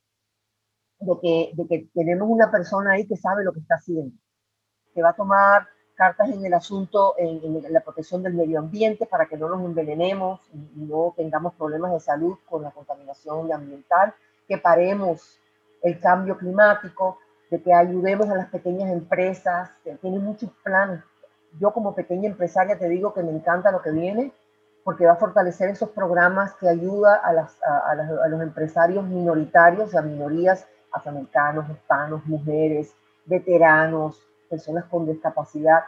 de 1.02 1.68
que 1.70 1.90
tenemos 1.94 2.28
una 2.28 2.50
persona 2.50 2.94
ahí 2.94 3.08
que 3.08 3.16
sabe 3.16 3.44
lo 3.44 3.54
que 3.54 3.60
está 3.60 3.76
haciendo, 3.76 4.12
que 4.96 5.04
va 5.04 5.10
a 5.10 5.16
tomar 5.16 5.68
cartas 5.96 6.30
en 6.30 6.46
el 6.46 6.54
asunto, 6.54 7.16
en, 7.18 7.42
en 7.44 7.74
la 7.74 7.80
protección 7.80 8.22
del 8.22 8.34
medio 8.34 8.60
ambiente 8.60 9.06
para 9.06 9.26
que 9.26 9.38
no 9.38 9.50
nos 9.50 9.62
envenenemos 9.62 10.42
y, 10.54 10.86
no 10.86 11.14
tengamos 11.16 11.54
problemas 11.56 11.92
de 11.94 12.00
salud 12.00 12.38
con 12.48 12.62
la 12.62 12.72
contaminación 12.72 13.52
ambiental, 13.52 14.14
que 14.48 14.58
paremos 14.58 15.40
el 15.82 16.00
cambio 16.00 16.38
climático, 16.38 17.18
de 17.50 17.62
que 17.62 17.74
ayudemos 17.74 18.30
a 18.30 18.36
las 18.36 18.50
pequeñas 18.50 18.92
empresas, 18.92 19.72
que 19.84 19.96
tienen 19.96 20.24
muchos 20.24 20.50
planes. 20.64 21.02
Yo 21.60 21.72
como 21.72 21.96
pequeña 21.96 22.28
empresaria 22.28 22.78
te 22.78 22.90
digo 22.90 23.14
que 23.14 23.24
me 23.24 23.32
encanta 23.32 23.72
lo 23.72 23.82
que 23.82 23.92
viene 23.92 24.34
porque 24.84 25.06
va 25.06 25.14
a 25.14 25.18
fortalecer 25.18 25.70
esos 25.70 25.90
programas 25.90 26.54
que 26.56 26.70
ayuda 26.70 27.16
a, 27.16 27.34
las, 27.34 27.58
a, 27.64 28.28
los 28.28 28.42
empresarios 28.42 29.04
minoritarios, 29.04 29.96
a 29.96 30.04
minorías 30.04 30.68
afroamericanos, 30.92 31.70
hispanos, 31.72 32.24
mujeres, 32.28 32.94
veteranos, 33.26 34.22
personas 34.50 34.86
con 34.86 35.06
discapacidad, 35.06 35.80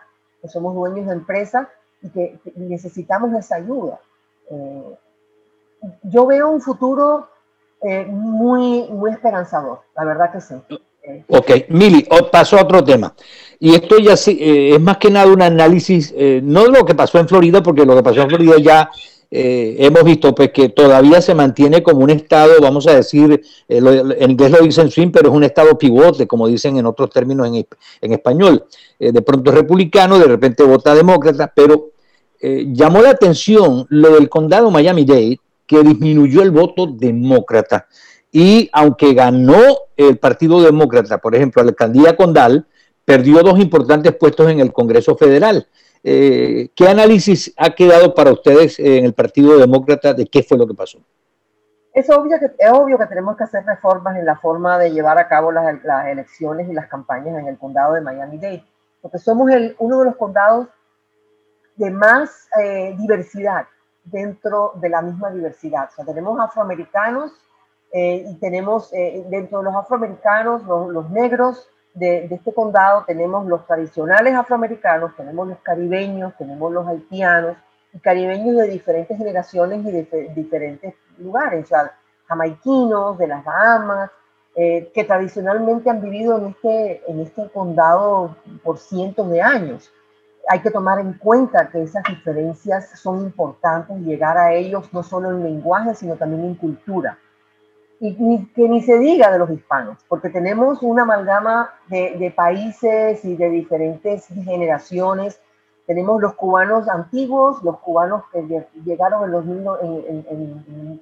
que 0.41 0.47
somos 0.47 0.75
dueños 0.75 1.07
de 1.07 1.13
empresas 1.13 1.67
y 2.01 2.09
que, 2.09 2.39
necesitamos 2.55 3.33
esa 3.33 3.55
ayuda. 3.55 3.99
Eh, 4.49 4.95
yo 6.03 6.25
veo 6.25 6.49
un 6.49 6.61
futuro 6.61 7.27
eh, 7.81 8.05
muy, 8.05 8.87
muy 8.89 9.11
esperanzador, 9.11 9.81
la 9.95 10.05
verdad 10.05 10.31
que 10.31 10.41
sí. 10.41 10.55
Ok, 11.29 11.51
Mili, 11.69 12.07
paso 12.31 12.57
a 12.57 12.63
otro 12.63 12.83
tema. 12.83 13.13
Y 13.59 13.75
esto 13.75 13.97
ya 13.97 14.17
sí, 14.17 14.37
eh, 14.39 14.75
es 14.75 14.81
más 14.81 14.97
que 14.97 15.09
nada 15.09 15.31
un 15.31 15.41
análisis, 15.41 16.13
eh, 16.15 16.41
no 16.43 16.65
lo 16.67 16.85
que 16.85 16.95
pasó 16.95 17.19
en 17.19 17.27
Florida, 17.27 17.63
porque 17.63 17.85
lo 17.85 17.95
que 17.95 18.03
pasó 18.03 18.21
en 18.21 18.29
Florida 18.29 18.55
ya 18.61 18.89
eh, 19.29 19.75
hemos 19.79 20.03
visto 20.03 20.33
pues 20.33 20.51
que 20.51 20.69
todavía 20.69 21.21
se 21.21 21.35
mantiene 21.35 21.83
como 21.83 22.03
un 22.03 22.09
estado, 22.09 22.53
vamos 22.61 22.87
a 22.87 22.95
decir, 22.95 23.41
en 23.67 24.31
inglés 24.31 24.51
lo 24.51 24.61
dicen 24.61 24.89
swing, 24.89 25.11
pero 25.11 25.29
es 25.29 25.35
un 25.35 25.43
estado 25.43 25.77
pivote, 25.77 26.27
como 26.27 26.47
dicen 26.47 26.77
en 26.77 26.85
otros 26.85 27.09
términos 27.09 27.47
en, 27.47 28.13
español. 28.13 28.65
de 28.99 29.21
pronto 29.21 29.51
es 29.51 29.57
republicano, 29.57 30.17
de 30.17 30.25
repente 30.25 30.63
vota 30.63 30.95
demócrata, 30.95 31.51
pero 31.55 31.91
llamó 32.41 33.01
la 33.01 33.09
atención 33.09 33.85
lo 33.89 34.15
del 34.15 34.29
condado 34.29 34.71
Miami-Dade, 34.71 35.39
que 35.67 35.83
disminuyó 35.83 36.41
el 36.41 36.51
voto 36.51 36.87
demócrata. 36.87 37.87
Y 38.31 38.69
aunque 38.71 39.13
ganó 39.13 39.61
el 39.95 40.17
Partido 40.17 40.61
Demócrata, 40.61 41.17
por 41.19 41.35
ejemplo, 41.35 41.63
la 41.63 41.69
alcaldía 41.69 42.15
Condal, 42.15 42.65
perdió 43.05 43.41
dos 43.41 43.59
importantes 43.59 44.15
puestos 44.15 44.49
en 44.49 44.59
el 44.59 44.73
Congreso 44.73 45.15
Federal. 45.15 45.67
Eh, 46.09 46.69
¿Qué 46.73 46.87
análisis 46.87 47.53
ha 47.57 47.71
quedado 47.71 48.15
para 48.15 48.31
ustedes 48.31 48.79
en 48.79 49.03
el 49.03 49.13
Partido 49.13 49.57
Demócrata 49.57 50.13
de 50.13 50.25
qué 50.25 50.41
fue 50.41 50.57
lo 50.57 50.65
que 50.65 50.73
pasó? 50.73 50.99
Es 51.93 52.09
obvio 52.09 52.39
que, 52.39 52.45
es 52.57 52.71
obvio 52.71 52.97
que 52.97 53.07
tenemos 53.07 53.35
que 53.35 53.43
hacer 53.43 53.65
reformas 53.65 54.15
en 54.15 54.25
la 54.25 54.37
forma 54.37 54.79
de 54.79 54.91
llevar 54.91 55.17
a 55.17 55.27
cabo 55.27 55.51
las, 55.51 55.65
elecciones 56.07 56.69
y 56.69 56.73
las 56.73 56.87
campañas 56.87 57.37
en 57.37 57.47
el 57.47 57.57
condado 57.57 57.95
de 57.95 57.99
Miami-Dade, 57.99 58.63
porque 59.01 59.17
somos 59.17 59.51
el, 59.51 59.75
uno 59.79 59.99
de 59.99 60.05
los 60.05 60.15
condados 60.15 60.69
de 61.75 61.91
más 61.91 62.47
eh, 62.63 62.95
diversidad 62.97 63.65
dentro 64.05 64.71
de 64.75 64.87
la 64.87 65.01
misma 65.01 65.29
diversidad. 65.29 65.89
O 65.91 65.95
sea, 65.95 66.05
tenemos 66.05 66.39
afroamericanos, 66.39 67.33
eh, 67.91 68.25
y 68.29 68.35
tenemos 68.35 68.93
eh, 68.93 69.25
dentro 69.29 69.59
de 69.59 69.65
los 69.65 69.75
afroamericanos, 69.75 70.63
los, 70.63 71.09
negros 71.09 71.69
de, 71.97 72.25
este 72.31 72.53
condado, 72.53 73.03
tenemos 73.05 73.47
los 73.47 73.65
tradicionales 73.65 74.35
afroamericanos, 74.35 75.15
tenemos 75.15 75.47
los 75.47 75.57
caribeños, 75.59 76.33
tenemos 76.37 76.71
los 76.71 76.87
haitianos, 76.87 77.57
y 77.93 77.99
caribeños 77.99 78.57
de 78.57 78.67
diferentes 78.67 79.17
generaciones 79.17 79.85
y 79.85 79.91
de, 79.91 80.31
diferentes 80.35 80.93
lugares, 81.17 81.65
o 81.65 81.67
sea, 81.67 81.97
jamaiquinos, 82.27 83.17
de 83.17 83.27
las 83.27 83.43
Bahamas, 83.43 84.11
eh, 84.55 84.91
que 84.93 85.03
tradicionalmente 85.03 85.89
han 85.89 86.01
vivido 86.01 86.37
en 86.37 86.47
este, 86.47 87.01
en 87.09 87.19
este 87.21 87.49
condado 87.49 88.35
por 88.63 88.77
cientos 88.77 89.29
de 89.29 89.41
años. 89.41 89.91
Hay 90.49 90.61
que 90.61 90.71
tomar 90.71 90.99
en 90.99 91.13
cuenta 91.13 91.69
que 91.69 91.81
esas 91.81 92.03
diferencias 92.03 92.99
son 92.99 93.21
importantes, 93.21 93.97
llegar 93.99 94.37
a 94.37 94.53
ellos 94.53 94.91
no 94.93 95.03
solo 95.03 95.31
en 95.31 95.43
lenguaje, 95.43 95.95
sino 95.95 96.15
también 96.15 96.45
en 96.45 96.55
cultura 96.55 97.17
y, 97.99 98.45
que 98.53 98.69
ni 98.69 98.81
se 98.81 98.99
diga 98.99 99.31
de 99.31 99.39
los 99.39 99.49
hispanos, 99.49 99.97
porque 100.07 100.29
tenemos 100.29 100.81
una 100.81 101.03
amalgama 101.03 101.71
de, 101.87 102.15
de, 102.17 102.31
países 102.31 103.25
y 103.25 103.35
de 103.35 103.49
diferentes 103.49 104.27
generaciones 104.27 105.39
tenemos 105.87 106.21
los 106.21 106.35
cubanos 106.35 106.87
antiguos, 106.89 107.63
los 107.63 107.79
cubanos 107.79 108.23
que 108.33 108.67
llegaron 108.83 109.23
en 109.23 109.31
los, 109.31 109.45
en, 109.45 109.65
en, 109.81 110.25
en, 110.29 111.01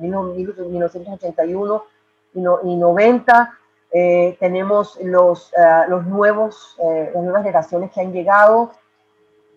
1981 0.00 1.84
y, 2.34 2.76
90. 2.76 3.58
Eh, 3.90 4.36
tenemos 4.38 4.98
los, 5.02 5.50
uh, 5.52 5.88
los 5.88 6.04
nuevos, 6.04 6.76
eh, 6.82 7.10
las 7.14 7.22
nuevas 7.22 7.42
generaciones 7.42 7.90
que 7.90 8.02
han 8.02 8.12
llegado, 8.12 8.72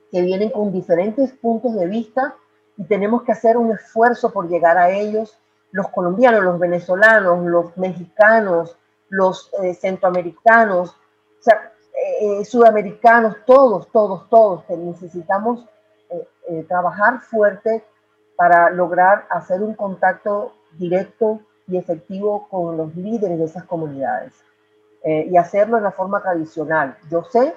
que 0.10 0.22
vienen 0.22 0.52
con 0.52 0.72
diferentes 0.72 1.34
puntos 1.34 1.76
de 1.76 1.88
vista 1.88 2.34
y 2.78 2.86
tenemos 2.86 3.24
que 3.24 3.34
hacer 3.34 3.58
un 3.58 3.74
esfuerzo 3.74 4.32
por 4.32 4.48
llegar 4.48 4.78
a 4.78 4.90
ellos, 4.90 5.38
los 5.72 5.88
colombianos, 5.90 6.44
los 6.44 6.60
venezolanos, 6.60 7.46
los 7.46 7.78
mexicanos, 7.78 8.78
los 9.10 9.52
eh, 9.62 9.74
centroamericanos, 9.74 10.92
o 10.92 11.42
sea, 11.42 11.72
eh, 12.22 12.46
sudamericanos, 12.46 13.38
todos, 13.46 13.88
todos, 13.92 14.30
todos, 14.30 14.64
que 14.66 14.78
necesitamos 14.78 15.66
eh, 16.10 16.64
trabajar 16.68 17.22
fuerte 17.22 17.84
para 18.36 18.70
lograr 18.70 19.26
hacer 19.30 19.62
un 19.62 19.74
contacto 19.74 20.54
directo 20.74 21.42
y 21.68 21.78
efectivo 21.78 22.48
con 22.50 22.78
los 22.78 22.96
líderes 22.96 23.40
de 23.40 23.46
esas 23.46 23.66
comunidades 23.66 24.34
y 25.04 25.38
hacerlo 25.38 25.78
de 25.78 25.84
la 25.84 25.92
forma 25.92 26.22
tradicional. 26.22 26.98
Yo 27.10 27.24
sé 27.24 27.56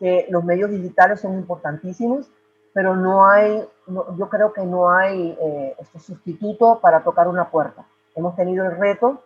que 0.00 0.26
los 0.28 0.42
medios 0.42 0.70
digitales 0.70 1.20
son 1.20 1.34
importantísimos, 1.34 2.28
pero 2.72 2.96
no 2.96 3.26
hay, 3.26 3.64
yo 3.86 4.28
creo 4.28 4.52
que 4.52 4.64
no 4.64 4.90
hay 4.90 5.36
este 5.78 5.98
sustituto 5.98 6.80
para 6.80 7.02
tocar 7.02 7.28
una 7.28 7.50
puerta. 7.50 7.84
Hemos 8.14 8.36
tenido 8.36 8.64
el 8.64 8.76
reto 8.76 9.22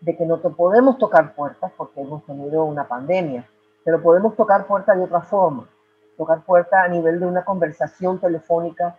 de 0.00 0.16
que 0.16 0.26
no 0.26 0.40
podemos 0.40 0.98
tocar 0.98 1.34
puertas 1.34 1.72
porque 1.76 2.00
hemos 2.00 2.24
tenido 2.24 2.64
una 2.64 2.86
pandemia, 2.86 3.48
pero 3.84 4.00
podemos 4.02 4.36
tocar 4.36 4.66
puertas 4.66 4.96
de 4.96 5.04
otra 5.04 5.22
forma, 5.22 5.68
tocar 6.16 6.42
puertas 6.42 6.84
a 6.84 6.88
nivel 6.88 7.18
de 7.18 7.26
una 7.26 7.44
conversación 7.44 8.20
telefónica, 8.20 8.96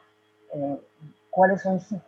eh, 0.54 0.82
cuáles 1.30 1.62
son 1.62 1.80
sus, 1.80 2.02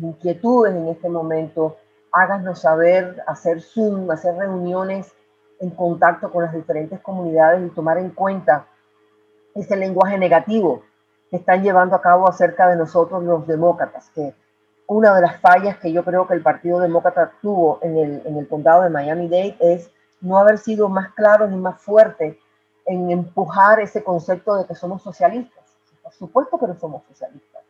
inquietudes 0.00 0.74
en 0.74 0.88
este 0.88 1.08
momento, 1.08 1.76
háganos 2.10 2.60
saber, 2.60 3.22
hacer 3.26 3.62
Zoom, 3.62 4.10
hacer 4.10 4.34
reuniones 4.34 5.12
en 5.60 5.70
contacto 5.70 6.30
con 6.32 6.44
las 6.44 6.52
diferentes 6.52 6.98
comunidades 7.00 7.64
y 7.64 7.74
tomar 7.74 7.98
en 7.98 8.10
cuenta 8.10 8.66
ese 9.54 9.76
lenguaje 9.76 10.18
negativo 10.18 10.82
que 11.30 11.36
están 11.36 11.62
llevando 11.62 11.96
a 11.96 12.00
cabo 12.00 12.28
acerca 12.28 12.68
de 12.68 12.76
nosotros 12.76 13.22
los 13.24 13.46
demócratas, 13.46 14.10
que 14.14 14.34
una 14.86 15.14
de 15.14 15.20
las 15.20 15.40
fallas 15.40 15.78
que 15.78 15.92
yo 15.92 16.04
creo 16.04 16.26
que 16.26 16.34
el 16.34 16.42
Partido 16.42 16.78
Demócrata 16.78 17.32
tuvo 17.42 17.80
en 17.82 17.96
el, 17.96 18.22
en 18.24 18.36
el 18.36 18.48
condado 18.48 18.82
de 18.82 18.90
Miami-Dade 18.90 19.56
es 19.60 19.90
no 20.20 20.38
haber 20.38 20.58
sido 20.58 20.88
más 20.88 21.12
claro 21.14 21.48
ni 21.48 21.56
más 21.56 21.80
fuerte 21.82 22.38
en 22.84 23.10
empujar 23.10 23.80
ese 23.80 24.04
concepto 24.04 24.54
de 24.54 24.64
que 24.64 24.74
somos 24.74 25.02
socialistas. 25.02 25.64
Por 26.02 26.12
supuesto 26.12 26.58
que 26.58 26.68
no 26.68 26.78
somos 26.78 27.02
socialistas. 27.08 27.62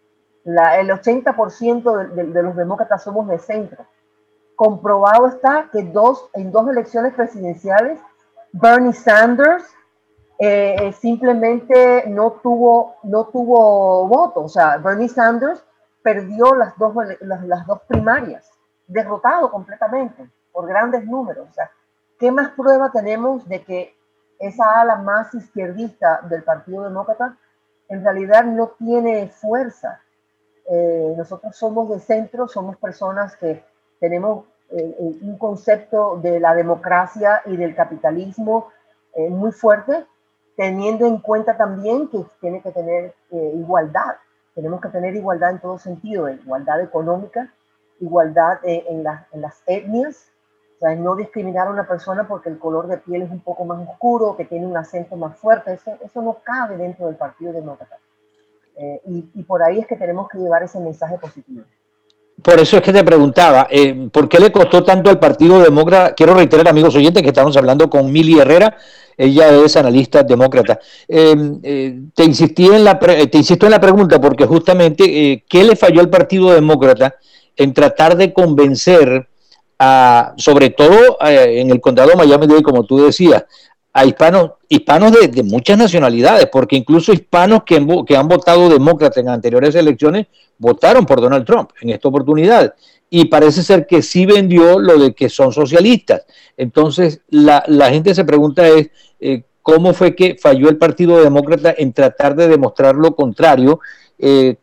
La, 0.45 0.79
el 0.79 0.91
80% 0.91 2.15
de, 2.15 2.25
de, 2.25 2.43
los 2.43 2.55
demócratas 2.55 3.03
somos 3.03 3.27
de 3.29 3.39
centro. 3.39 3.87
Comprobado 4.55 5.27
está 5.27 5.71
que 5.73 5.83
dos, 5.83 6.29
en 6.35 6.53
dos 6.53 6.69
elecciones 6.69 7.15
presidenciales, 7.15 7.99
Bernie 8.53 8.93
Sanders 8.93 9.65
eh, 10.39 10.77
eh 10.79 10.93
simplemente 10.93 12.05
no 12.09 12.33
tuvo, 12.43 12.97
no 13.05 13.27
tuvo 13.27 14.07
voto. 14.07 14.45
O 14.45 14.49
sea, 14.49 14.77
Bernie 14.79 15.09
Sanders 15.09 15.65
perdió 16.03 16.55
las 16.55 16.77
dos, 16.79 16.95
las, 17.21 17.67
dos 17.67 17.81
primarias, 17.89 18.51
derrotado 18.87 19.51
completamente 19.51 20.29
por 20.53 20.67
grandes 20.67 21.05
números. 21.05 21.49
O 21.51 21.53
sea, 21.53 21.71
¿qué 22.19 22.31
más 22.31 22.51
prueba 22.51 22.91
tenemos 22.93 23.49
de 23.49 23.63
que 23.63 23.97
esa 24.39 24.81
ala 24.81 24.97
más 24.97 25.35
izquierdista 25.35 26.21
del 26.23 26.43
Partido 26.43 26.85
Demócrata 26.85 27.37
en 27.89 28.05
realidad 28.05 28.45
no 28.45 28.69
tiene 28.79 29.29
fuerza? 29.29 30.01
Eh, 30.69 31.15
nosotros 31.17 31.57
somos 31.57 31.89
de 31.91 32.01
centro, 32.01 32.47
somos 32.49 32.77
personas 32.77 33.37
que 33.37 33.65
tenemos 34.01 34.45
un 34.69 35.39
concepto 35.39 36.19
de 36.21 36.41
la 36.41 36.53
democracia 36.53 37.41
y 37.47 37.57
del 37.57 37.77
capitalismo 37.77 38.71
muy 39.17 39.53
fuerte, 39.53 40.05
teniendo 40.57 41.07
en 41.07 41.19
cuenta 41.19 41.57
también 41.57 42.09
que 42.09 42.25
tiene 42.41 42.63
que 42.63 42.73
tener 42.73 43.15
igualdad 43.31 44.17
tenemos 44.57 44.81
que 44.81 44.89
tener 44.89 45.15
igualdad 45.15 45.51
en 45.51 45.61
todo 45.61 45.79
sentido, 45.79 46.31
igualdad 46.31 46.81
económica, 46.81 47.53
igualdad 48.01 48.59
en, 48.63 49.05
en, 49.33 49.43
las 49.43 49.63
etnias, 49.67 50.33
o 50.77 50.79
sea, 50.81 50.97
no 50.97 51.15
discriminar 51.15 51.69
a 51.69 51.71
una 51.71 51.87
persona 51.87 52.27
porque 52.27 52.49
el 52.49 52.59
color 52.59 52.87
de 52.87 52.97
piel 52.97 53.21
es 53.21 53.31
un 53.31 53.41
poco 53.41 53.67
más 53.67 53.87
oscuro, 53.87 54.35
que 54.35 54.47
tiene 54.47 54.67
un 54.67 54.77
acento 54.79 55.15
más 55.15 55.37
fuerte, 55.37 55.75
eso, 55.75 55.99
eso 56.03 56.23
no 56.23 56.39
cabe 56.43 56.79
dentro 56.79 57.07
del 57.07 57.17
Partido 57.17 57.53
Demócrata. 57.53 57.99
Eh, 58.77 59.03
y, 59.05 59.31
y, 59.35 59.43
por 59.43 59.63
ahí 59.63 59.79
es 59.79 59.87
que 59.87 59.97
tenemos 59.97 60.27
que 60.31 60.39
llevar 60.39 60.63
ese 60.63 60.81
mensaje 60.81 61.19
positivo. 61.19 61.65
Por 62.43 62.61
eso 62.61 62.77
es 62.77 62.83
que 62.83 62.93
te 62.93 63.03
preguntaba, 63.03 63.67
eh, 63.71 64.09
¿por 64.13 64.29
qué 64.29 64.39
le 64.39 64.53
costó 64.53 64.85
tanto 64.85 65.09
al 65.11 65.19
Partido 65.19 65.59
Demócrata? 65.61 66.15
Quiero 66.15 66.35
reiterar, 66.35 66.69
amigos 66.69 66.95
oyentes, 66.95 67.23
que 67.23 67.31
estamos 67.31 67.57
hablando 67.57 67.89
con 67.89 68.13
Mili 68.13 68.39
Herrera, 68.39 68.77
ella 69.17 69.49
es 69.65 69.77
analista 69.77 70.23
demócrata. 70.23 70.79
Em, 71.09 71.59
eh, 71.63 72.01
te, 72.15 72.25
insistí 72.25 72.67
en 72.67 72.85
la 72.85 72.99
te 72.99 73.39
insisto 73.39 73.67
en 73.67 73.73
la 73.73 73.81
pregunta 73.81 74.21
porque 74.21 74.45
justamente, 74.45 75.05
eh, 75.05 75.45
¿qué 75.49 75.65
le 75.65 75.77
falló 75.77 76.01
al 76.01 76.11
Partido 76.11 76.51
Demócrata 76.51 77.15
en 77.57 77.73
tratar 77.73 78.17
de 78.17 78.33
convencer 78.33 79.29
a, 79.79 80.35
sobre 80.37 80.71
todo 80.71 81.19
eh, 81.25 81.61
en 81.61 81.71
el 81.71 81.81
condado 81.81 82.11
de 82.11 82.17
Miami-Dade, 82.17 82.63
como 82.63 82.85
tú 82.85 83.05
decías, 83.05 83.45
a 83.97 84.05
hispanos, 84.05 84.51
hispanos 84.69 85.11
de, 85.11 85.43
muchas 85.43 85.79
nacionalidades, 85.79 86.49
porque 86.53 86.77
incluso 86.77 87.15
hispanos 87.15 87.63
que, 87.65 87.77
han 87.77 88.29
votado 88.29 88.69
demócrata 88.69 89.21
en 89.21 89.31
anteriores 89.31 89.75
elecciones 89.75 90.27
votaron 90.59 91.07
por 91.07 91.19
Donald 91.19 91.47
Trump 91.47 91.71
en 91.81 91.89
esta 91.91 92.09
oportunidad 92.09 92.75
y 93.09 93.25
parece 93.25 93.63
ser 93.63 93.87
que 93.87 94.03
sí 94.03 94.27
vendió 94.27 94.79
lo 94.79 94.99
de 94.99 95.15
que 95.15 95.31
son 95.31 95.51
socialistas. 95.51 96.27
Entonces, 96.59 97.23
la, 97.31 97.65
la 97.69 97.89
gente 97.89 98.15
se 98.15 98.27
pregunta 98.27 98.69
es, 98.69 98.91
eh, 99.19 99.45
¿cómo 99.63 99.95
fue 99.95 100.15
que 100.15 100.37
falló 100.39 100.69
el 100.69 100.77
Partido 100.77 101.23
Demócrata 101.23 101.75
en 101.79 101.95
tratar 101.95 102.37
de 102.37 102.49
demostrar 102.49 102.97
lo 102.97 103.17
contrario? 103.17 103.81
Eh, 104.19 104.57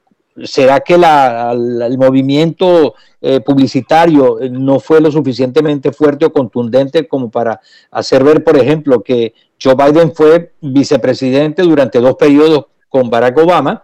¿Será 0.44 0.80
que 0.80 0.98
la, 0.98 1.52
el 1.52 1.98
movimiento 1.98 2.96
eh, 3.22 3.40
publicitario 3.42 4.40
no 4.50 4.80
fue 4.80 5.00
lo 5.00 5.12
suficientemente 5.12 5.92
fuerte 5.92 6.26
o 6.26 6.34
contundente 6.34 7.08
como 7.08 7.30
para 7.30 7.60
hacer 7.92 8.24
ver, 8.24 8.44
por 8.44 8.58
ejemplo, 8.58 9.04
que 9.04 9.34
Joe 9.62 9.76
Biden 9.76 10.14
fue 10.14 10.54
vicepresidente 10.62 11.62
durante 11.62 12.00
dos 12.00 12.16
periodos 12.16 12.66
con 12.90 13.10
Barack 13.10 13.38
Obama? 13.38 13.84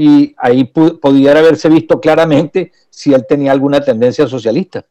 y 0.00 0.34
ahí 0.38 0.64
pudiera 0.64 1.40
haberse 1.40 1.68
visto 1.68 2.00
claramente 2.00 2.72
si 2.88 3.12
él 3.12 3.26
tenía 3.28 3.52
alguna 3.52 3.82
tendencia 3.82 4.26
socialista. 4.26 4.82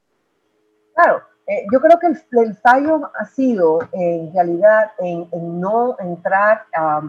Claro, 0.93 1.23
eh, 1.47 1.65
yo 1.73 1.79
creo 1.79 1.97
que 1.99 2.07
el, 2.39 2.55
fallo 2.57 3.09
ha 3.19 3.25
sido 3.25 3.79
en 3.91 4.31
realidad 4.31 4.91
en, 4.99 5.27
no 5.59 5.95
entrar 5.99 6.65
a, 6.75 7.01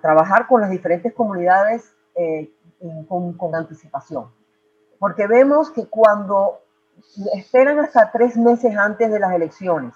trabajar 0.00 0.46
con 0.46 0.60
las 0.60 0.70
diferentes 0.70 1.12
comunidades 1.14 1.94
eh, 2.14 2.50
con, 3.08 3.54
anticipación. 3.54 4.26
Porque 4.98 5.26
vemos 5.26 5.70
que 5.70 5.86
cuando 5.86 6.60
esperan 7.34 7.78
hasta 7.78 8.10
tres 8.10 8.36
meses 8.36 8.76
antes 8.76 9.10
de 9.10 9.20
las 9.20 9.32
elecciones 9.32 9.94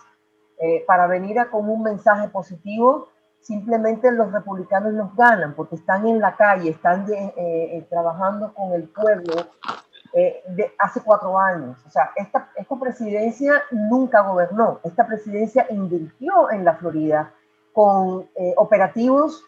eh, 0.59 0.85
para 0.87 1.07
venir 1.07 1.41
a 1.41 1.51
con 1.51 1.69
un 1.69 1.83
mensaje 1.83 2.29
positivo, 2.29 3.09
simplemente 3.43 4.11
los 4.13 4.33
republicanos 4.33 4.93
nos 4.95 5.15
ganan 5.17 5.55
porque 5.55 5.77
están 5.77 6.07
en 6.07 6.21
la 6.21 6.37
calle, 6.37 6.71
están 6.71 7.11
eh, 7.13 7.33
eh, 7.37 7.87
trabajando 7.91 8.55
con 8.55 8.73
el 8.73 8.85
pueblo 8.85 9.35
eh, 10.15 10.43
de 10.49 10.73
hace 10.79 11.01
cuatro 11.03 11.39
años. 11.39 11.77
O 11.87 11.91
sea, 11.91 12.11
esta, 12.17 12.51
esta 12.57 12.77
presidencia 12.79 13.63
nunca 13.71 14.23
gobernó, 14.23 14.81
esta 14.85 15.07
presidencia 15.07 15.67
invirtió 15.71 16.51
en 16.51 16.65
la 16.65 16.75
Florida 16.75 17.33
con 17.73 18.29
operativos 18.57 19.45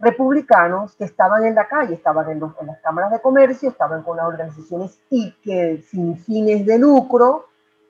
republicanos 0.00 0.94
que 0.96 1.04
estaban 1.04 1.44
en 1.44 1.54
la 1.54 1.66
calle, 1.66 1.94
estaban 1.94 2.30
en, 2.30 2.40
las 2.40 2.80
cámaras 2.82 3.12
de 3.12 3.20
comercio, 3.20 3.70
estaban 3.70 4.02
con 4.02 4.16
las 4.16 4.26
organizaciones 4.26 4.98
y 5.08 5.32
que 5.42 5.82
sin 5.88 6.18
fines 6.18 6.66
de 6.66 6.78
lucro, 6.78 7.46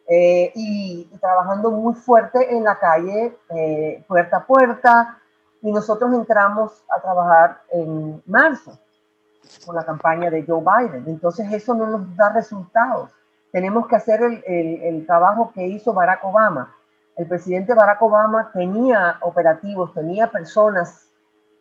y, 0.06 1.08
y, 1.10 1.18
trabajando 1.18 1.70
muy 1.70 1.94
fuerte 1.94 2.54
en 2.54 2.64
la 2.64 2.78
calle, 2.78 3.36
puerta 4.06 4.36
a 4.36 4.46
puerta, 4.46 5.18
y 5.64 5.72
nosotros 5.72 6.12
entramos 6.12 6.84
a 6.94 7.00
trabajar 7.00 7.62
en 7.70 8.22
marzo 8.26 8.78
con 9.64 9.74
la 9.74 9.84
campaña 9.84 10.30
de 10.30 10.44
Joe 10.46 10.62
Biden. 10.62 11.04
Entonces 11.06 11.50
eso 11.52 11.74
no 11.74 11.86
nos 11.86 12.16
da 12.16 12.30
resultados. 12.30 13.10
Tenemos 13.50 13.86
que 13.86 13.96
hacer 13.96 14.22
el, 14.22 14.42
el, 14.82 15.06
trabajo 15.06 15.52
que 15.54 15.66
hizo 15.66 15.94
Barack 15.94 16.22
Obama. 16.24 16.74
El 17.16 17.26
presidente 17.26 17.74
Barack 17.74 18.02
Obama 18.02 18.50
tenía 18.52 19.18
operativos, 19.20 19.94
tenía 19.94 20.30
personas 20.30 21.08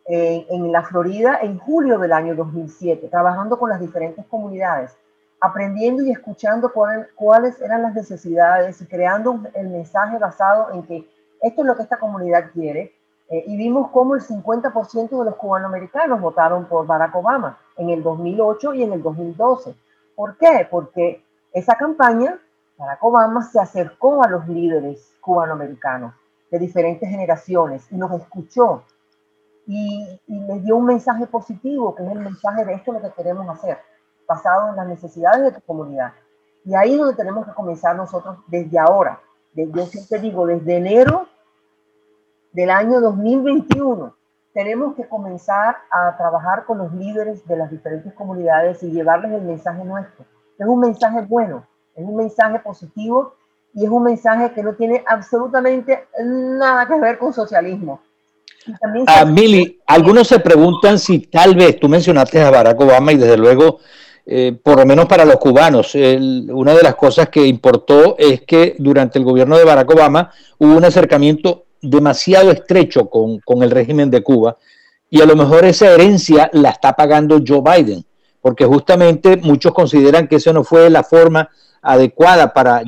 en, 0.06 0.44
en 0.50 0.72
la 0.72 0.82
Florida 0.82 1.38
en 1.40 1.58
julio 1.58 1.98
del 1.98 2.12
año 2.12 2.34
2007, 2.34 3.08
trabajando 3.08 3.58
con 3.58 3.70
las 3.70 3.80
diferentes 3.80 4.24
comunidades, 4.26 4.96
aprendiendo 5.40 6.02
y 6.02 6.10
escuchando 6.10 6.72
cuáles 7.14 7.60
eran 7.60 7.82
las 7.82 7.94
necesidades 7.94 8.80
y 8.80 8.86
creando 8.86 9.40
el 9.54 9.68
mensaje 9.68 10.18
basado 10.18 10.72
en 10.72 10.82
que 10.82 11.08
esto 11.40 11.60
es 11.60 11.66
lo 11.66 11.76
que 11.76 11.82
esta 11.82 11.98
comunidad 11.98 12.50
quiere, 12.52 12.92
Eh, 13.30 13.42
y 13.46 13.56
vimos 13.56 13.90
cómo 13.90 14.14
el 14.14 14.20
50% 14.20 15.18
de 15.18 15.24
los 15.24 15.36
cubanoamericanos 15.36 16.20
votaron 16.20 16.66
por 16.66 16.86
Barack 16.86 17.14
Obama 17.16 17.58
en 17.76 17.88
el 17.88 18.02
2008 18.02 18.74
y 18.74 18.82
en 18.82 18.92
el 18.92 19.02
2012. 19.02 19.74
¿Por 20.14 20.36
qué? 20.36 20.68
Porque 20.70 21.24
esa 21.52 21.74
campaña, 21.76 22.38
Barack 22.76 23.02
Obama 23.04 23.42
se 23.42 23.60
acercó 23.60 24.22
a 24.22 24.28
los 24.28 24.48
líderes 24.48 25.14
cubanoamericanos 25.20 26.14
de 26.50 26.58
diferentes 26.58 27.08
generaciones 27.08 27.90
y 27.90 27.96
nos 27.96 28.12
escuchó 28.12 28.82
y, 29.66 30.20
les 30.26 30.62
dio 30.64 30.76
un 30.76 30.86
mensaje 30.86 31.26
positivo, 31.26 31.94
que 31.94 32.04
es 32.04 32.12
el 32.12 32.20
mensaje 32.20 32.64
de 32.64 32.74
esto 32.74 32.94
es 32.94 33.02
lo 33.02 33.08
que 33.08 33.14
queremos 33.14 33.48
hacer, 33.48 33.78
basado 34.28 34.70
en 34.70 34.76
las 34.76 34.86
necesidades 34.86 35.42
de 35.42 35.52
tu 35.52 35.60
comunidad. 35.66 36.12
Y 36.64 36.74
ahí 36.74 36.92
es 36.92 36.98
donde 36.98 37.14
tenemos 37.14 37.46
que 37.46 37.52
comenzar 37.52 37.96
nosotros 37.96 38.38
desde 38.46 38.78
ahora. 38.78 39.20
Yo 39.54 39.86
siempre 39.86 40.18
digo, 40.18 40.46
desde 40.46 40.76
enero 40.76 41.28
del 42.52 42.70
año 42.70 43.00
2021, 43.00 44.14
tenemos 44.52 44.94
que 44.94 45.08
comenzar 45.08 45.76
a 45.90 46.16
trabajar 46.16 46.64
con 46.64 46.78
los 46.78 46.92
líderes 46.92 47.46
de 47.46 47.56
las 47.56 47.70
diferentes 47.70 48.12
comunidades 48.14 48.82
y 48.82 48.90
llevarles 48.90 49.32
el 49.32 49.42
mensaje 49.42 49.84
nuestro. 49.84 50.24
Es 50.58 50.66
un 50.66 50.80
mensaje 50.80 51.22
bueno, 51.22 51.66
es 51.96 52.04
un 52.04 52.16
mensaje 52.16 52.58
positivo 52.58 53.34
y 53.74 53.84
es 53.84 53.90
un 53.90 54.04
mensaje 54.04 54.52
que 54.52 54.62
no 54.62 54.74
tiene 54.74 55.02
absolutamente 55.06 56.06
nada 56.24 56.86
que 56.86 56.98
ver 57.00 57.18
con 57.18 57.32
socialismo. 57.32 58.00
Ah, 59.06 59.24
Mili, 59.24 59.80
algunos 59.86 60.28
se 60.28 60.38
preguntan 60.40 60.98
si 60.98 61.18
tal 61.18 61.54
vez, 61.54 61.78
tú 61.78 61.88
mencionaste 61.88 62.40
a 62.40 62.50
Barack 62.50 62.80
Obama 62.80 63.12
y 63.12 63.16
desde 63.16 63.36
luego, 63.36 63.78
eh, 64.24 64.58
por 64.62 64.78
lo 64.78 64.86
menos 64.86 65.06
para 65.06 65.24
los 65.24 65.36
cubanos, 65.36 65.94
una 65.94 66.72
de 66.72 66.82
las 66.82 66.94
cosas 66.94 67.28
que 67.28 67.46
importó 67.46 68.16
es 68.18 68.42
que 68.42 68.74
durante 68.78 69.18
el 69.18 69.24
gobierno 69.24 69.58
de 69.58 69.64
Barack 69.64 69.90
Obama 69.90 70.30
hubo 70.58 70.76
un 70.76 70.84
acercamiento 70.84 71.64
demasiado 71.82 72.50
estrecho 72.50 73.10
con, 73.10 73.38
con 73.40 73.62
el 73.62 73.70
régimen 73.70 74.10
de 74.10 74.22
Cuba 74.22 74.56
y 75.10 75.20
a 75.20 75.26
lo 75.26 75.36
mejor 75.36 75.64
esa 75.66 75.92
herencia 75.92 76.48
la 76.54 76.70
está 76.70 76.94
pagando 76.94 77.40
Joe 77.46 77.60
Biden, 77.60 78.04
porque 78.40 78.64
justamente 78.64 79.36
muchos 79.36 79.74
consideran 79.74 80.26
que 80.26 80.36
eso 80.36 80.52
no 80.52 80.64
fue 80.64 80.88
la 80.88 81.04
forma 81.04 81.50
adecuada 81.84 82.52
para, 82.52 82.82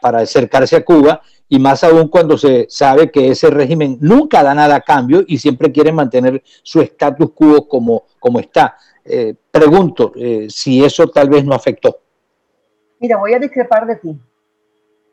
para 0.00 0.18
acercarse 0.20 0.76
a 0.76 0.84
Cuba 0.84 1.22
y 1.48 1.58
más 1.58 1.82
aún 1.82 2.08
cuando 2.08 2.38
se 2.38 2.66
sabe 2.68 3.10
que 3.10 3.28
ese 3.28 3.50
régimen 3.50 3.98
nunca 4.00 4.42
da 4.42 4.54
nada 4.54 4.76
a 4.76 4.80
cambio 4.80 5.24
y 5.26 5.38
siempre 5.38 5.72
quiere 5.72 5.90
mantener 5.90 6.42
su 6.62 6.80
status 6.80 7.32
quo 7.32 7.66
como, 7.66 8.04
como 8.20 8.38
está. 8.38 8.76
Eh, 9.04 9.34
pregunto 9.50 10.12
eh, 10.14 10.46
si 10.48 10.84
eso 10.84 11.08
tal 11.08 11.28
vez 11.28 11.44
no 11.44 11.54
afectó. 11.54 11.98
Mira, 13.00 13.16
voy 13.16 13.34
a 13.34 13.40
discrepar 13.40 13.84
de 13.86 13.96
ti. 13.96 14.20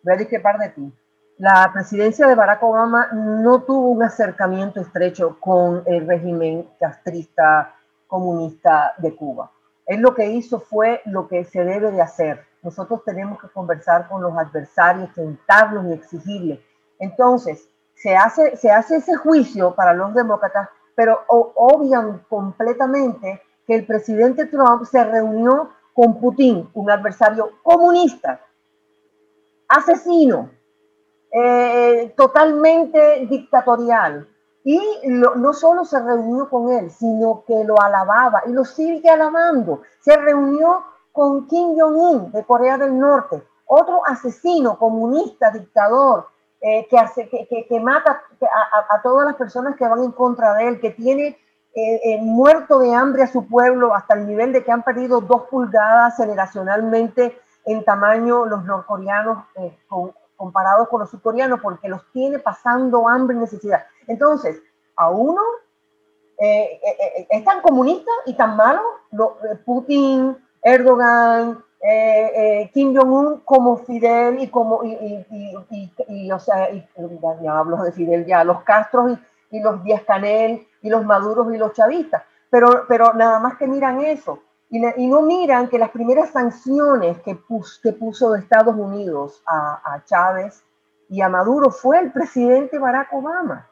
Voy 0.03 0.13
a 0.13 0.17
discrepar 0.17 0.59
de 0.59 0.69
ti. 0.69 0.93
La 1.39 1.71
presidencia 1.73 2.27
de 2.27 2.35
Barack 2.35 2.61
Obama 2.61 3.09
no 3.13 3.63
tuvo 3.63 3.89
un 3.89 4.03
acercamiento 4.03 4.79
estrecho 4.79 5.37
con 5.39 5.83
el 5.85 6.05
régimen 6.05 6.67
castrista 6.79 7.75
comunista 8.05 8.93
de 8.97 9.15
Cuba. 9.15 9.51
Él 9.87 10.01
lo 10.01 10.13
que 10.13 10.29
hizo 10.29 10.59
fue 10.59 11.01
lo 11.05 11.27
que 11.27 11.45
se 11.45 11.63
debe 11.63 11.91
de 11.91 12.01
hacer, 12.01 12.43
nosotros 12.67 13.01
tenemos 13.06 13.39
que 13.39 13.47
conversar 13.47 14.10
con 14.10 14.21
los 14.21 14.38
adversarios, 14.38 15.10
sentarlos 15.15 15.86
y 15.86 15.93
exigirles. 15.93 16.60
Entonces, 16.99 17.69
se 17.95 18.13
hace, 18.13 18.58
se 18.58 18.69
hace 18.69 18.97
ese 18.97 19.15
juicio 19.15 19.73
para 19.73 19.93
los 19.93 20.13
demócratas, 20.13 20.67
pero 20.93 21.21
obvian 21.27 22.25
completamente 22.27 23.41
que 23.65 23.73
el 23.73 23.86
presidente 23.86 24.47
Trump 24.47 24.84
se 24.84 25.01
reunió 25.01 25.69
con 25.93 26.19
Putin, 26.19 26.69
un 26.73 26.91
adversario 26.91 27.51
comunista, 27.63 28.41
asesino, 29.69 30.49
eh, 31.32 32.13
totalmente 32.17 33.27
dictatorial. 33.27 34.27
Y 34.65 34.82
no 35.06 35.53
solo 35.53 35.86
se 35.86 35.97
reunió 36.01 36.49
con 36.49 36.69
él, 36.73 36.91
sino 36.91 37.45
que 37.47 37.63
lo 37.63 37.82
alababa 37.82 38.43
y 38.47 38.51
lo 38.51 38.65
sigue 38.65 39.10
alabando. 39.10 39.84
Se 40.01 40.17
reunió 40.17 40.84
con 41.17 41.47
Kim 41.47 41.75
Jong-un 41.75 42.32
de 42.32 42.45
Corea 42.45 42.77
del 42.77 42.95
Norte, 42.95 43.41
otro 43.65 44.06
asesino, 44.06 44.77
comunista, 44.77 45.49
dictador, 45.49 46.27
eh, 46.62 46.88
que, 46.88 47.65
que, 47.67 47.80
mata 47.80 48.21
a, 48.91 49.01
todas 49.01 49.25
las 49.25 49.36
personas 49.36 49.75
que 49.75 49.88
van 49.88 50.03
en 50.03 50.12
contra 50.12 50.53
de 50.53 50.67
él, 50.67 50.80
que 50.80 50.91
tiene 50.91 51.36
eh, 51.73 52.01
eh, 52.03 52.19
muerto 52.21 52.77
de 52.77 52.93
hambre 52.93 53.23
a 53.23 53.32
su 53.32 53.47
pueblo 53.47 53.95
hasta 53.95 54.13
el 54.13 54.27
nivel 54.27 54.53
de 54.53 54.63
que 54.63 54.71
han 54.71 54.84
perdido 54.84 55.19
dos 55.19 55.47
pulgadas 55.49 56.17
generacionalmente 56.17 57.36
en 57.65 57.84
tamaño 57.84 58.45
los 58.45 58.63
norcoreanos 58.63 59.39
comparados 60.36 60.88
con 60.88 60.99
los 60.99 61.10
surcoreanos, 61.10 61.62
porque 61.62 61.89
los 61.89 62.06
tiene 62.12 62.38
pasando 62.38 63.08
hambre 63.08 63.36
y 63.36 63.39
necesidad. 63.39 63.88
Entonces, 64.06 64.62
a 64.95 65.10
uno 65.10 65.41
es 66.39 67.43
tan 67.43 67.62
comunista 67.62 68.12
y 68.27 68.36
tan 68.36 68.56
malo, 68.56 68.84
lo, 69.10 69.38
Putin, 69.65 70.38
Erdogan, 70.67 71.63
eh, 71.80 72.32
eh, 72.36 72.71
Kim 72.73 72.93
Jong-un 72.93 73.39
como 73.45 73.77
Fidel 73.77 74.39
y 74.43 74.49
como, 74.49 74.84
y, 74.84 75.25
y, 76.10 76.32
o 76.32 76.39
sea, 76.39 76.69
ya 77.41 77.58
hablo 77.58 77.77
de 77.84 77.93
Fidel 77.93 78.25
ya, 78.25 78.43
los 78.43 78.63
Castros 78.63 79.17
y, 79.49 79.62
los 79.62 79.82
Díaz 79.86 80.01
Canel 80.06 80.67
y 80.82 80.89
los 80.89 81.06
Maduros 81.06 81.53
y 81.53 81.58
los 81.58 81.71
chavistas, 81.71 82.23
pero, 82.49 82.84
pero 82.89 83.13
nada 83.13 83.39
más 83.39 83.56
que 83.58 83.65
miran 83.65 84.01
eso. 84.01 84.39
Y, 84.69 85.08
no 85.08 85.21
miran 85.21 85.69
que 85.69 85.80
las 85.80 85.91
primeras 85.91 86.32
sanciones 86.32 87.17
que, 87.21 87.39
que 87.82 87.93
puso 87.93 88.36
Estados 88.36 88.75
Unidos 88.75 89.41
a, 89.45 89.93
a 89.93 90.03
Chávez 90.03 90.62
y 91.08 91.21
a 91.21 91.30
Maduro 91.30 91.71
fue 91.71 91.99
el 91.99 92.12
presidente 92.12 92.77
Barack 92.77 93.13
Obama. 93.13 93.69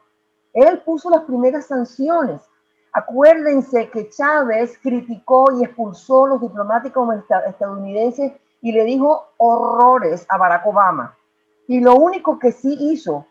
Él 0.54 0.80
puso 0.80 1.10
las 1.10 1.24
primeras 1.24 1.66
sanciones 1.66 2.40
Acuérdense 2.96 3.90
que 3.90 4.08
Chávez 4.08 4.78
criticó 4.82 5.52
y 5.52 5.64
expulsó 5.64 6.24
a 6.24 6.28
los 6.30 6.40
diplomáticos 6.40 7.14
estadounidenses 7.46 8.32
y 8.62 8.72
le 8.72 8.84
dijo 8.84 9.32
horrores 9.36 10.24
a 10.30 10.38
Barack 10.38 10.66
Obama. 10.66 11.14
Y 11.68 11.80
lo 11.80 11.96
único 11.96 12.38
que 12.38 12.52
sí 12.52 12.74
hizo 12.80 13.26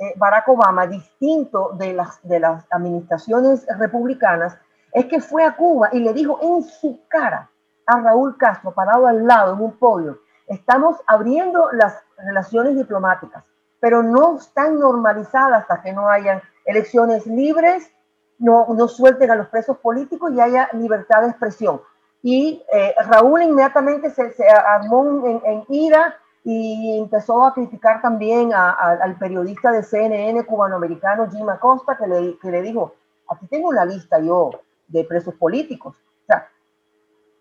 eh, 0.00 0.14
Barack 0.16 0.48
Obama, 0.48 0.88
distinto 0.88 1.76
de 1.78 1.92
las, 1.92 2.20
de 2.26 2.40
las 2.40 2.64
administraciones 2.72 3.64
republicanas, 3.78 4.58
es 4.92 5.04
que 5.06 5.20
fue 5.20 5.44
a 5.44 5.54
Cuba 5.54 5.90
y 5.92 6.00
le 6.00 6.12
dijo 6.12 6.40
en 6.42 6.64
su 6.64 7.06
cara 7.06 7.48
a 7.86 8.00
Raúl 8.00 8.36
Castro, 8.36 8.74
parado 8.74 9.06
al 9.06 9.24
lado 9.24 9.54
en 9.54 9.60
un 9.60 9.78
podio, 9.78 10.18
estamos 10.48 10.96
abriendo 11.06 11.70
las 11.70 12.02
relaciones 12.16 12.76
diplomáticas, 12.76 13.44
pero 13.78 14.02
no 14.02 14.38
están 14.38 14.80
normalizadas 14.80 15.62
hasta 15.62 15.82
que 15.82 15.92
no 15.92 16.08
hayan 16.08 16.42
elecciones 16.64 17.28
libres 17.28 17.93
no, 18.38 18.66
no 18.74 18.88
suelten 18.88 19.30
a 19.30 19.36
los 19.36 19.48
presos 19.48 19.78
políticos 19.78 20.32
y 20.32 20.40
haya 20.40 20.68
libertad 20.72 21.22
de 21.22 21.28
expresión. 21.28 21.80
Y 22.22 22.62
eh, 22.72 22.94
Raúl 23.06 23.42
inmediatamente 23.42 24.10
se, 24.10 24.48
armó 24.48 25.26
en, 25.26 25.64
ira 25.68 26.16
y 26.42 26.98
empezó 26.98 27.44
a 27.44 27.54
criticar 27.54 28.00
también 28.00 28.52
al 28.54 29.18
periodista 29.18 29.70
de 29.72 29.82
CNN 29.82 30.44
cubanoamericano 30.44 31.30
Jim 31.30 31.48
Acosta, 31.48 31.96
que 31.96 32.06
le, 32.06 32.38
que 32.38 32.50
le 32.50 32.62
dijo, 32.62 32.94
aquí 33.28 33.46
tengo 33.46 33.68
una 33.68 33.84
lista 33.84 34.18
yo 34.20 34.50
de 34.88 35.04
presos 35.04 35.34
políticos. 35.34 35.96
O 35.96 36.26
sea, 36.26 36.48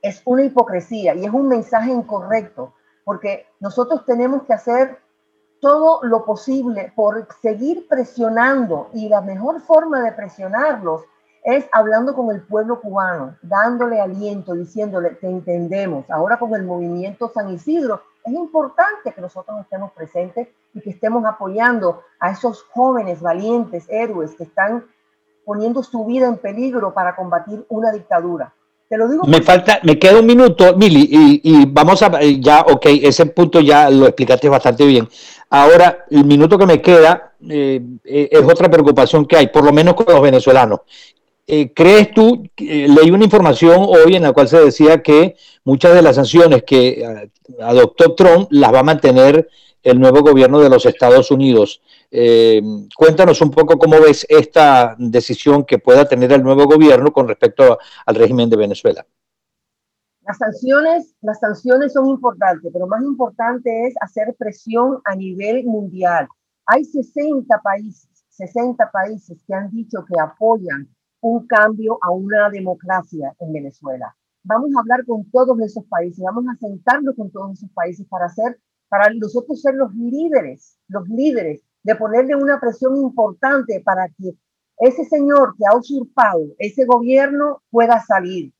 es 0.01 0.21
una 0.25 0.43
hipocresía 0.43 1.15
y 1.15 1.25
es 1.25 1.33
un 1.33 1.47
mensaje 1.47 1.91
incorrecto, 1.91 2.73
porque 3.05 3.47
nosotros 3.59 4.05
tenemos 4.05 4.43
que 4.43 4.53
hacer 4.53 4.99
todo 5.63 6.01
lo 6.03 6.25
posible 6.25 6.91
por 6.93 7.25
seguir 7.41 7.87
presionando 7.87 8.89
y 8.91 9.07
la 9.07 9.21
mejor 9.21 9.61
forma 9.61 10.01
de 10.01 10.11
presionarlos 10.11 11.03
es 11.41 11.65
hablando 11.71 12.13
con 12.13 12.35
el 12.35 12.41
pueblo 12.41 12.81
cubano, 12.81 13.37
dándole 13.41 14.01
aliento, 14.01 14.55
diciéndole, 14.55 15.11
te 15.11 15.29
entendemos. 15.29 16.03
Ahora 16.09 16.37
con 16.37 16.53
el 16.53 16.63
movimiento 16.63 17.31
San 17.33 17.49
Isidro, 17.49 18.01
es 18.25 18.33
importante 18.33 19.13
que 19.15 19.21
nosotros 19.21 19.61
estemos 19.61 19.93
presentes 19.93 20.49
y 20.73 20.81
que 20.81 20.89
estemos 20.89 21.23
apoyando 21.25 22.01
a 22.19 22.31
esos 22.31 22.63
jóvenes 22.73 23.21
valientes, 23.21 23.85
héroes 23.87 24.35
que 24.35 24.43
están 24.43 24.85
poniendo 25.45 25.81
su 25.81 26.03
vida 26.03 26.27
en 26.27 26.39
peligro 26.39 26.93
para 26.93 27.15
combatir 27.15 27.65
una 27.69 27.93
dictadura. 27.93 28.53
Te 28.93 28.99
lo 28.99 29.09
digo. 29.09 29.23
Me 29.25 29.41
falta, 29.41 29.79
me 29.81 29.97
queda 29.97 30.19
un 30.19 30.27
minuto, 30.27 30.77
Mili, 30.77 31.09
y, 31.41 31.65
vamos 31.65 32.03
a, 32.03 32.11
ya, 32.21 32.61
ok, 32.61 32.85
ese 33.01 33.25
punto 33.25 33.59
ya 33.59 33.89
lo 33.89 34.05
explicaste 34.05 34.47
bastante 34.47 34.85
bien. 34.85 35.09
Ahora, 35.49 36.05
el 36.11 36.23
minuto 36.23 36.59
que 36.59 36.67
me 36.67 36.79
queda 36.79 37.33
eh, 37.49 37.81
eh, 38.03 38.29
es 38.29 38.43
otra 38.43 38.69
preocupación 38.69 39.25
que 39.25 39.37
hay, 39.37 39.47
por 39.47 39.63
lo 39.63 39.73
menos 39.73 39.95
con 39.95 40.13
los 40.13 40.21
venezolanos. 40.21 40.81
Eh, 41.47 41.71
¿Crees 41.73 42.13
tú, 42.13 42.47
leí 42.55 43.09
una 43.09 43.23
información 43.23 43.77
hoy 43.79 44.15
en 44.15 44.21
la 44.21 44.31
cual 44.31 44.47
se 44.47 44.59
decía 44.59 45.01
que 45.01 45.37
muchas 45.63 45.95
de 45.95 46.03
las 46.03 46.15
sanciones 46.15 46.61
que 46.61 47.31
adoptó 47.61 48.13
Trump 48.13 48.47
las 48.51 48.71
va 48.71 48.81
a 48.81 48.83
mantener 48.83 49.49
el 49.83 49.99
nuevo 49.99 50.21
gobierno 50.21 50.59
de 50.59 50.69
los 50.69 50.85
Estados 50.85 51.29
Unidos? 51.31 51.81
cuéntanos 52.95 53.41
un 53.41 53.49
poco 53.49 53.79
cómo 53.79 53.99
ves 53.99 54.23
esta 54.29 54.95
decisión 54.99 55.65
que 55.65 55.79
pueda 55.79 56.05
tener 56.05 56.31
el 56.31 56.43
nuevo 56.43 56.65
gobierno 56.65 57.11
con 57.11 57.27
respecto 57.27 57.79
al 58.05 58.15
régimen 58.15 58.49
de 58.51 58.57
Venezuela. 58.57 59.03
Las 60.25 60.37
sanciones, 60.37 61.15
las 61.21 61.39
sanciones 61.39 61.91
son 61.91 62.07
importantes, 62.07 62.71
pero 62.71 62.87
más 62.87 63.03
importante 63.03 63.87
es 63.87 63.93
hacer 63.99 64.33
presión 64.37 65.01
a 65.03 65.15
nivel 65.15 65.65
mundial. 65.65 66.27
Hay 66.65 66.85
60 66.85 67.59
países, 67.61 68.09
60 68.29 68.89
países 68.91 69.43
que 69.45 69.53
han 69.53 69.69
dicho 69.71 70.05
que 70.07 70.17
apoyan 70.17 70.87
un 71.19 71.45
cambio 71.45 71.97
a 72.01 72.11
una 72.11 72.49
democracia 72.49 73.33
en 73.39 73.51
Venezuela. 73.51 74.15
Vamos 74.43 74.71
a 74.75 74.79
hablar 74.79 75.05
con 75.05 75.29
todos 75.29 75.59
esos 75.61 75.83
países, 75.85 76.23
vamos 76.23 76.45
a 76.47 76.57
sentarnos 76.57 77.15
con 77.15 77.29
todos 77.29 77.53
esos 77.53 77.69
países 77.71 78.05
para 78.09 78.25
hacer, 78.25 78.59
para 78.89 79.13
nosotros 79.13 79.61
ser 79.61 79.75
los 79.75 79.93
líderes, 79.93 80.77
los 80.87 81.07
líderes, 81.07 81.61
de 81.83 81.95
ponerle 81.95 82.35
una 82.35 82.59
presión 82.59 82.95
importante 82.97 83.81
para 83.81 84.07
que 84.07 84.35
ese 84.77 85.05
señor 85.05 85.55
que 85.57 85.65
ha 85.65 85.77
usurpado 85.77 86.47
ese 86.57 86.85
gobierno 86.85 87.61
pueda 87.69 88.01
salir, 88.01 88.53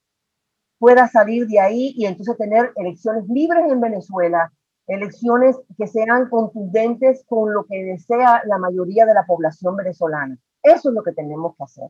pueda 0.78 1.08
salir 1.08 1.48
de 1.48 1.60
ahí 1.60 1.94
y 1.96 2.06
entonces 2.06 2.38
tener 2.38 2.72
elecciones 2.76 3.24
libres 3.30 3.72
en 3.72 3.80
Venezuela, 3.80 4.52
elecciones 4.88 5.58
que 5.78 5.88
sean 5.88 6.30
contundentes 6.30 7.24
con 7.28 7.54
lo 7.54 7.66
que 7.66 7.84
desea 7.84 8.42
la 8.46 8.58
mayoría 8.58 9.06
de 9.06 9.14
la 9.14 9.26
población 9.26 9.76
venezolana. 9.76 10.38
Eso 10.62 10.90
es 10.90 10.96
lo 10.96 11.04
que 11.04 11.14
tenemos 11.14 11.56
que 11.58 11.64
hacer. 11.64 11.90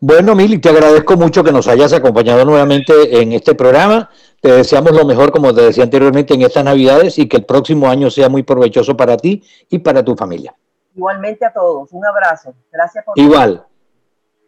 Bueno, 0.00 0.34
Mili, 0.34 0.58
te 0.58 0.68
agradezco 0.68 1.16
mucho 1.16 1.42
que 1.42 1.52
nos 1.52 1.66
hayas 1.66 1.92
acompañado 1.92 2.44
nuevamente 2.44 3.22
en 3.22 3.32
este 3.32 3.54
programa. 3.54 4.10
Te 4.44 4.52
deseamos 4.52 4.92
lo 4.92 5.06
mejor, 5.06 5.32
como 5.32 5.54
te 5.54 5.62
decía 5.62 5.84
anteriormente, 5.84 6.34
en 6.34 6.42
estas 6.42 6.62
Navidades 6.62 7.18
y 7.18 7.26
que 7.26 7.38
el 7.38 7.46
próximo 7.46 7.88
año 7.88 8.10
sea 8.10 8.28
muy 8.28 8.42
provechoso 8.42 8.94
para 8.94 9.16
ti 9.16 9.42
y 9.70 9.78
para 9.78 10.04
tu 10.04 10.14
familia. 10.14 10.54
Igualmente 10.94 11.46
a 11.46 11.50
todos. 11.50 11.88
Un 11.92 12.04
abrazo. 12.04 12.52
Gracias 12.70 13.02
por. 13.06 13.18
Igual. 13.18 13.64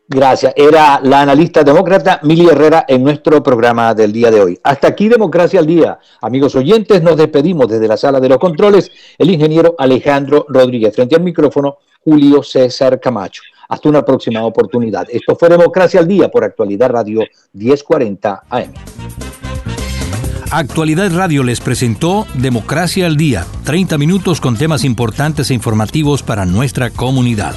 Gracias. 0.06 0.52
Era 0.54 1.00
la 1.02 1.22
analista 1.22 1.64
demócrata 1.64 2.20
Mili 2.24 2.46
Herrera 2.46 2.84
en 2.86 3.02
nuestro 3.02 3.42
programa 3.42 3.94
del 3.94 4.12
día 4.12 4.30
de 4.30 4.42
hoy. 4.42 4.60
Hasta 4.62 4.88
aquí 4.88 5.08
Democracia 5.08 5.60
al 5.60 5.66
Día. 5.66 5.98
Amigos 6.20 6.54
oyentes, 6.56 7.02
nos 7.02 7.16
despedimos 7.16 7.66
desde 7.66 7.88
la 7.88 7.96
sala 7.96 8.20
de 8.20 8.28
los 8.28 8.36
controles. 8.36 8.90
El 9.16 9.30
ingeniero 9.30 9.76
Alejandro 9.78 10.44
Rodríguez. 10.46 10.94
Frente 10.94 11.16
al 11.16 11.22
micrófono, 11.22 11.78
Julio 12.04 12.42
César 12.42 13.00
Camacho. 13.00 13.40
Hasta 13.70 13.88
una 13.88 14.04
próxima 14.04 14.44
oportunidad. 14.44 15.06
Esto 15.08 15.36
fue 15.36 15.48
Democracia 15.48 16.00
al 16.00 16.06
Día 16.06 16.28
por 16.28 16.44
Actualidad 16.44 16.90
Radio 16.90 17.22
1040 17.54 18.42
AM. 18.50 18.74
Actualidad 20.56 21.14
Radio 21.14 21.42
les 21.42 21.60
presentó 21.60 22.26
Democracia 22.32 23.04
al 23.04 23.18
Día, 23.18 23.44
30 23.64 23.98
minutos 23.98 24.40
con 24.40 24.56
temas 24.56 24.84
importantes 24.84 25.50
e 25.50 25.54
informativos 25.54 26.22
para 26.22 26.46
nuestra 26.46 26.88
comunidad. 26.88 27.54